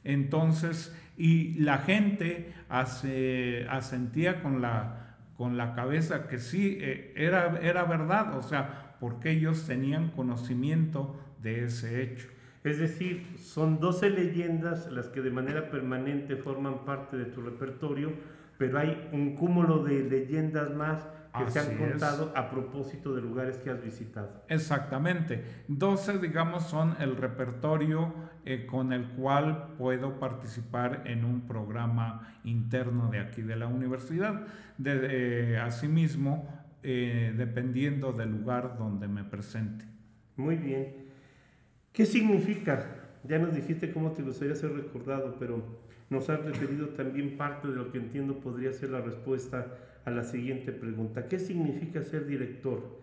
Entonces, 0.05 0.97
y 1.19 1.61
la 1.61 1.79
gente 1.79 2.55
asentía 2.71 4.43
con 4.43 4.63
la, 4.63 5.10
con 5.41 5.57
la 5.57 5.73
cabeza 5.73 6.29
que 6.29 6.37
sí, 6.37 6.77
eh, 6.83 7.15
era, 7.17 7.61
era 7.63 7.85
verdad, 7.85 8.37
o 8.37 8.43
sea, 8.43 8.95
porque 9.01 9.31
ellos 9.31 9.67
tenían 9.67 10.11
conocimiento 10.11 11.19
de 11.43 11.65
ese 11.65 12.03
hecho. 12.03 12.29
Es 12.63 12.79
decir, 12.79 13.39
son 13.39 13.81
12 13.81 14.11
leyendas 14.11 14.93
las 14.93 15.09
que 15.09 15.23
de 15.23 15.31
manera 15.31 15.71
permanente 15.71 16.37
forman 16.37 16.85
parte 16.85 17.17
de 17.17 17.25
tu 17.25 17.41
repertorio, 17.41 18.13
pero 18.59 18.81
hay 18.81 19.09
un 19.13 19.35
cúmulo 19.35 19.83
de 19.83 20.03
leyendas 20.03 20.75
más 20.75 21.09
que 21.39 21.51
se 21.51 21.59
han 21.59 21.79
contado 21.79 22.35
a 22.37 22.51
propósito 22.51 23.15
de 23.15 23.23
lugares 23.23 23.57
que 23.57 23.71
has 23.71 23.83
visitado. 23.83 24.45
Exactamente. 24.49 25.43
12, 25.69 26.19
digamos, 26.19 26.65
son 26.65 26.97
el 27.01 27.17
repertorio 27.17 28.13
eh, 28.45 28.67
con 28.67 28.93
el 28.93 29.07
cual 29.09 29.75
puedo 29.77 30.19
participar 30.19 31.03
en 31.07 31.25
un 31.25 31.43
programa 31.43 32.37
interno 32.45 33.11
de 33.11 33.21
aquí 33.21 33.43
de 33.43 33.57
la 33.57 33.67
universidad. 33.67 34.47
De, 34.79 35.59
asimismo, 35.59 36.49
eh, 36.83 37.35
dependiendo 37.37 38.13
del 38.13 38.31
lugar 38.31 38.79
donde 38.79 39.09
me 39.09 39.25
presente. 39.25 39.85
Muy 40.37 40.57
bien. 40.57 40.95
¿Qué 41.93 42.07
significa? 42.07 42.87
Ya 43.25 43.39
nos 43.39 43.55
dijiste 43.55 43.93
cómo 43.93 44.13
te 44.13 44.23
gustaría 44.23 44.55
ser 44.55 44.73
recordado, 44.73 45.37
pero 45.39 45.63
nos 46.09 46.31
has 46.31 46.43
referido 46.45 46.89
también 46.89 47.37
parte 47.37 47.69
de 47.69 47.77
lo 47.77 47.93
que 47.93 47.99
entiendo 47.99 48.41
podría 48.41 48.73
ser 48.73 48.91
la 48.91 49.01
respuesta 49.01 49.67
a 50.05 50.11
la 50.11 50.25
siguiente 50.25 50.73
pregunta. 50.73 51.29
¿Qué 51.29 51.39
significa 51.39 52.03
ser 52.03 52.27
director 52.27 53.00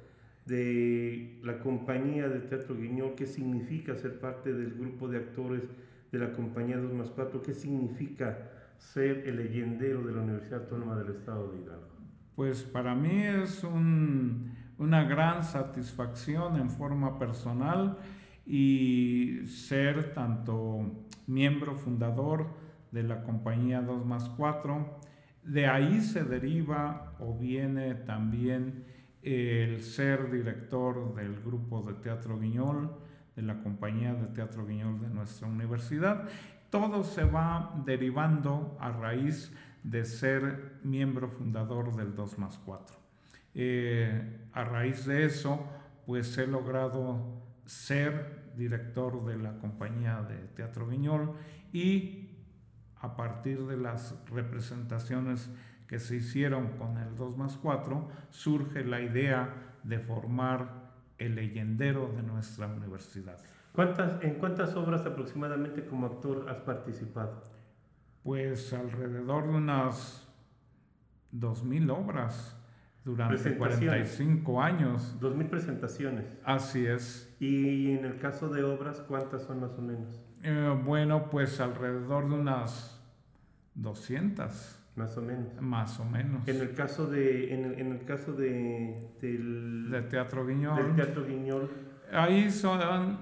de 0.48 1.40
la 1.44 1.60
compañía 1.60 2.30
de 2.30 2.40
Teatro 2.40 2.76
Guiñol? 2.76 3.16
¿Qué 3.16 3.26
significa 3.26 3.96
ser 3.96 4.20
parte 4.20 4.54
del 4.54 4.74
grupo 4.74 5.08
de 5.08 5.18
actores 5.18 5.64
de 6.12 6.20
la 6.20 6.32
compañía 6.32 6.78
2 6.78 6.94
más 6.94 7.10
4? 7.12 7.42
¿Qué 7.42 7.54
significa 7.54 8.50
ser 8.78 9.28
el 9.28 9.38
leyendero 9.38 10.02
de 10.04 10.14
la 10.14 10.22
Universidad 10.22 10.62
Autónoma 10.62 10.96
del 10.96 11.16
Estado 11.16 11.52
de 11.52 11.62
Hidalgo? 11.62 11.88
Pues 12.36 12.64
para 12.64 12.96
mí 12.96 13.24
es 13.24 13.64
una 13.64 15.04
gran 15.04 15.44
satisfacción 15.44 16.58
en 16.58 16.70
forma 16.70 17.20
personal 17.20 17.98
y 18.46 19.42
ser 19.48 20.14
tanto 20.14 21.06
miembro 21.26 21.76
fundador 21.76 22.48
de 22.92 23.04
la 23.04 23.24
compañía 23.24 23.82
2 23.82 24.06
más 24.06 24.30
4, 24.30 25.00
de 25.44 25.68
ahí 25.68 26.00
se 26.02 26.24
deriva 26.24 27.16
o 27.20 27.38
viene 27.38 27.96
también 27.96 28.86
el 29.28 29.84
ser 29.84 30.32
director 30.32 31.14
del 31.14 31.42
grupo 31.42 31.82
de 31.82 31.96
Teatro 31.96 32.40
Guiñol, 32.40 32.96
de 33.36 33.42
la 33.42 33.62
compañía 33.62 34.14
de 34.14 34.28
Teatro 34.28 34.66
Guiñol 34.66 35.02
de 35.02 35.10
nuestra 35.10 35.48
universidad. 35.48 36.30
Todo 36.70 37.04
se 37.04 37.26
va 37.26 37.74
derivando 37.86 38.78
a 38.80 38.90
raíz 38.90 39.52
de 39.84 40.06
ser 40.06 40.80
miembro 40.84 41.28
fundador 41.30 41.94
del 41.96 42.16
2 42.16 42.40
más 42.40 42.58
4. 42.60 42.96
Eh, 43.54 44.48
a 44.54 44.64
raíz 44.64 45.06
de 45.06 45.26
eso, 45.26 45.68
pues 46.06 46.38
he 46.38 46.48
logrado 46.48 47.44
ser 47.66 48.54
director 48.56 49.26
de 49.26 49.38
la 49.38 49.58
compañía 49.58 50.22
de 50.22 50.38
Teatro 50.56 50.88
Guiñol 50.88 51.34
y 51.74 52.30
a 53.02 53.18
partir 53.18 53.66
de 53.66 53.76
las 53.76 54.16
representaciones 54.30 55.50
que 55.88 56.00
se 56.00 56.18
hicieron 56.18 56.78
con 56.78 56.98
el 56.98 57.16
2 57.16 57.38
más 57.38 57.58
4, 57.58 58.10
surge 58.30 58.84
la 58.84 59.02
idea 59.02 59.54
de 59.84 60.00
formar 60.00 60.88
el 61.18 61.36
leyendero 61.36 62.12
de 62.16 62.24
nuestra 62.24 62.68
universidad. 62.68 63.38
¿Cuántas, 63.74 64.22
¿En 64.24 64.36
cuántas 64.36 64.76
obras 64.76 65.06
aproximadamente 65.06 65.86
como 65.86 66.08
actor 66.08 66.50
has 66.50 66.58
participado? 66.58 67.44
Pues 68.24 68.74
alrededor 68.74 69.44
de 69.44 69.58
unas 69.58 70.28
2.000 71.34 71.92
obras 71.92 72.58
durante 73.06 73.56
45 73.56 74.62
años. 74.62 75.16
2.000 75.22 75.50
presentaciones. 75.50 76.26
Así 76.44 76.86
es. 76.86 77.36
¿Y 77.40 77.92
en 77.92 78.06
el 78.06 78.18
caso 78.18 78.50
de 78.50 78.64
obras, 78.64 79.00
cuántas 79.08 79.44
son 79.44 79.62
más 79.62 79.72
o 79.78 79.82
menos? 79.82 80.22
Eh, 80.44 80.78
bueno, 80.84 81.30
pues 81.30 81.60
alrededor 81.62 82.30
de 82.30 82.36
unas 82.36 83.02
200. 83.76 84.77
Más 84.98 85.16
o 85.16 85.22
menos. 85.22 85.62
Más 85.62 86.00
o 86.00 86.06
menos. 86.06 86.48
En 86.48 86.60
el 86.60 86.74
caso 86.74 87.06
de, 87.06 87.54
en 87.54 87.66
el, 87.66 87.80
en 87.80 87.92
el 87.92 88.04
caso 88.04 88.34
de, 88.34 89.12
del, 89.22 89.92
de 89.92 90.02
Teatro 90.02 90.46
Guiñol. 90.46 90.76
Del 90.76 90.96
Teatro 90.96 91.24
Guiñol. 91.24 91.70
Ahí 92.12 92.50
son 92.50 92.82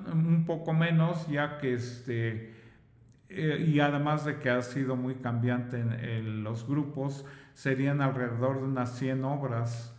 un 0.09 0.45
poco 0.45 0.73
menos, 0.73 1.27
ya 1.27 1.57
que 1.57 1.73
este, 1.73 2.53
eh, 3.27 3.65
y 3.67 3.81
además 3.81 4.23
de 4.23 4.39
que 4.39 4.49
ha 4.49 4.61
sido 4.61 4.95
muy 4.95 5.15
cambiante 5.15 5.81
en, 5.81 6.45
los 6.45 6.65
grupos, 6.65 7.25
serían 7.53 8.01
alrededor 8.01 8.59
de 8.59 8.63
unas 8.63 8.97
100 8.97 9.25
obras. 9.25 9.93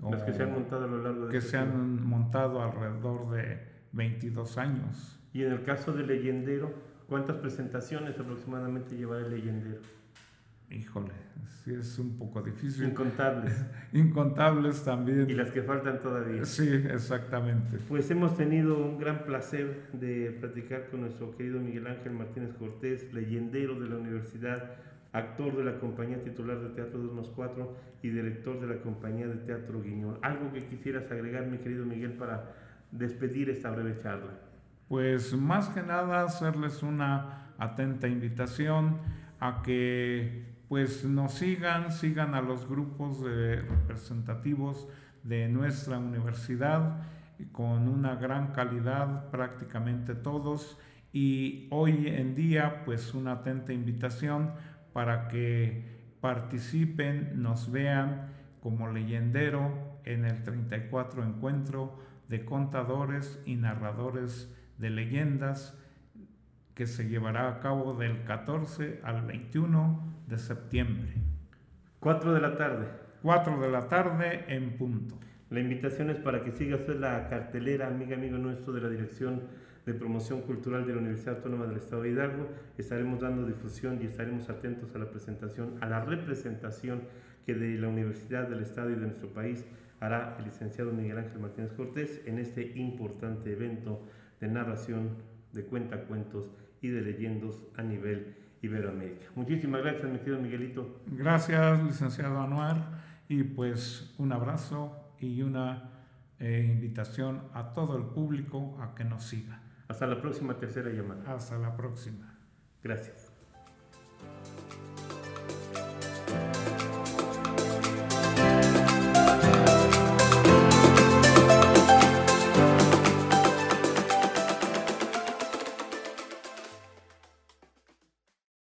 Las 0.00 0.24
que 0.24 0.34
se 0.34 0.42
han 0.42 0.52
montado 0.52 0.84
a 0.84 0.88
lo 0.88 1.02
largo 1.02 1.26
de 1.26 1.30
Que 1.30 1.38
este 1.38 1.50
se 1.52 1.56
han 1.56 2.04
montado 2.04 2.62
alrededor 2.62 3.30
de 3.30 3.60
22 3.92 4.58
años. 4.58 5.18
Y 5.32 5.42
en 5.42 5.52
el 5.52 5.62
caso 5.62 5.92
de 5.92 6.04
Leyendero, 6.04 6.74
¿cuántas 7.08 7.36
presentaciones 7.36 8.18
aproximadamente 8.18 8.94
lleva 8.94 9.16
el 9.16 9.30
Leyendero? 9.30 9.80
Híjole, 10.74 11.12
sí 11.62 11.72
es 11.72 11.98
un 12.00 12.18
poco 12.18 12.42
difícil. 12.42 12.88
Incontables. 12.88 13.64
Incontables 13.92 14.82
también. 14.84 15.30
Y 15.30 15.34
las 15.34 15.52
que 15.52 15.62
faltan 15.62 16.00
todavía. 16.00 16.44
Sí, 16.44 16.68
exactamente. 16.68 17.78
Pues 17.88 18.10
hemos 18.10 18.36
tenido 18.36 18.76
un 18.76 18.98
gran 18.98 19.24
placer 19.24 19.88
de 19.92 20.36
platicar 20.40 20.88
con 20.90 21.02
nuestro 21.02 21.36
querido 21.36 21.60
Miguel 21.60 21.86
Ángel 21.86 22.12
Martínez 22.12 22.54
Cortés, 22.58 23.12
leyendero 23.14 23.78
de 23.78 23.88
la 23.88 23.96
universidad, 23.96 24.72
actor 25.12 25.56
de 25.56 25.64
la 25.64 25.78
compañía 25.78 26.22
titular 26.24 26.58
de 26.58 26.70
Teatro 26.70 26.98
2 26.98 27.14
más 27.14 27.28
4 27.28 27.76
y 28.02 28.08
director 28.08 28.60
de 28.60 28.66
la 28.66 28.82
compañía 28.82 29.28
de 29.28 29.36
Teatro 29.36 29.80
Guiñol. 29.80 30.18
¿Algo 30.22 30.52
que 30.52 30.66
quisieras 30.66 31.08
agregar, 31.12 31.46
mi 31.46 31.58
querido 31.58 31.86
Miguel, 31.86 32.14
para 32.14 32.52
despedir 32.90 33.48
esta 33.48 33.70
breve 33.70 33.96
charla? 34.02 34.32
Pues 34.88 35.34
más 35.36 35.68
que 35.68 35.82
nada 35.82 36.24
hacerles 36.24 36.82
una 36.82 37.52
atenta 37.58 38.08
invitación 38.08 38.98
a 39.38 39.62
que 39.62 40.53
pues 40.68 41.04
nos 41.04 41.34
sigan, 41.34 41.92
sigan 41.92 42.34
a 42.34 42.42
los 42.42 42.68
grupos 42.68 43.20
representativos 43.20 44.88
de 45.22 45.48
nuestra 45.48 45.98
universidad 45.98 47.02
con 47.52 47.88
una 47.88 48.14
gran 48.16 48.52
calidad 48.52 49.30
prácticamente 49.30 50.14
todos. 50.14 50.78
Y 51.12 51.68
hoy 51.70 52.08
en 52.08 52.34
día 52.34 52.84
pues 52.84 53.14
una 53.14 53.32
atenta 53.32 53.72
invitación 53.72 54.52
para 54.92 55.28
que 55.28 55.84
participen, 56.20 57.42
nos 57.42 57.70
vean 57.70 58.32
como 58.62 58.90
leyendero 58.90 60.00
en 60.04 60.24
el 60.24 60.42
34 60.42 61.24
encuentro 61.24 61.98
de 62.28 62.44
contadores 62.44 63.40
y 63.44 63.56
narradores 63.56 64.50
de 64.78 64.90
leyendas 64.90 65.78
que 66.74 66.86
se 66.86 67.08
llevará 67.08 67.48
a 67.48 67.60
cabo 67.60 67.94
del 67.94 68.24
14 68.24 69.00
al 69.04 69.22
21 69.22 70.13
de 70.26 70.38
septiembre. 70.38 71.12
4 72.00 72.34
de 72.34 72.40
la 72.40 72.56
tarde. 72.56 72.86
4 73.22 73.60
de 73.60 73.70
la 73.70 73.88
tarde 73.88 74.44
en 74.48 74.76
punto. 74.76 75.18
La 75.50 75.60
invitación 75.60 76.10
es 76.10 76.16
para 76.16 76.42
que 76.42 76.52
sigas 76.52 76.88
la 76.88 77.28
cartelera, 77.28 77.88
amiga, 77.88 78.16
amigo 78.16 78.38
nuestro 78.38 78.72
de 78.72 78.80
la 78.80 78.88
Dirección 78.88 79.42
de 79.86 79.94
Promoción 79.94 80.42
Cultural 80.42 80.86
de 80.86 80.94
la 80.94 81.00
Universidad 81.00 81.36
Autónoma 81.36 81.66
del 81.66 81.76
Estado 81.76 82.02
de 82.02 82.10
Hidalgo. 82.10 82.48
Estaremos 82.78 83.20
dando 83.20 83.46
difusión 83.46 84.00
y 84.02 84.06
estaremos 84.06 84.48
atentos 84.48 84.94
a 84.94 84.98
la 84.98 85.10
presentación, 85.10 85.76
a 85.80 85.86
la 85.86 86.00
representación 86.04 87.02
que 87.46 87.54
de 87.54 87.78
la 87.78 87.88
Universidad 87.88 88.48
del 88.48 88.62
Estado 88.62 88.90
y 88.90 88.94
de 88.94 89.02
nuestro 89.02 89.28
país 89.28 89.64
hará 90.00 90.36
el 90.38 90.46
licenciado 90.46 90.92
Miguel 90.92 91.18
Ángel 91.18 91.38
Martínez 91.38 91.72
Cortés 91.72 92.22
en 92.26 92.38
este 92.38 92.72
importante 92.78 93.52
evento 93.52 94.02
de 94.40 94.48
narración, 94.48 95.10
de 95.52 95.64
cuentacuentos 95.64 96.50
y 96.80 96.88
de 96.88 97.02
leyendos 97.02 97.62
a 97.76 97.82
nivel 97.82 98.43
Iberoamérica. 98.64 99.26
Muchísimas 99.34 99.82
gracias, 99.82 100.10
mi 100.10 100.18
querido 100.18 100.40
Miguelito. 100.40 101.00
Gracias, 101.06 101.82
licenciado 101.82 102.40
Anuar, 102.40 103.00
y 103.28 103.42
pues 103.42 104.14
un 104.18 104.32
abrazo 104.32 104.96
y 105.18 105.42
una 105.42 105.90
eh, 106.38 106.68
invitación 106.70 107.42
a 107.54 107.72
todo 107.72 107.96
el 107.96 108.04
público 108.04 108.78
a 108.80 108.94
que 108.94 109.04
nos 109.04 109.24
siga. 109.24 109.62
Hasta 109.88 110.06
la 110.06 110.20
próxima 110.20 110.58
tercera 110.58 110.90
llamada. 110.90 111.34
Hasta 111.34 111.58
la 111.58 111.76
próxima. 111.76 112.38
Gracias. 112.82 113.23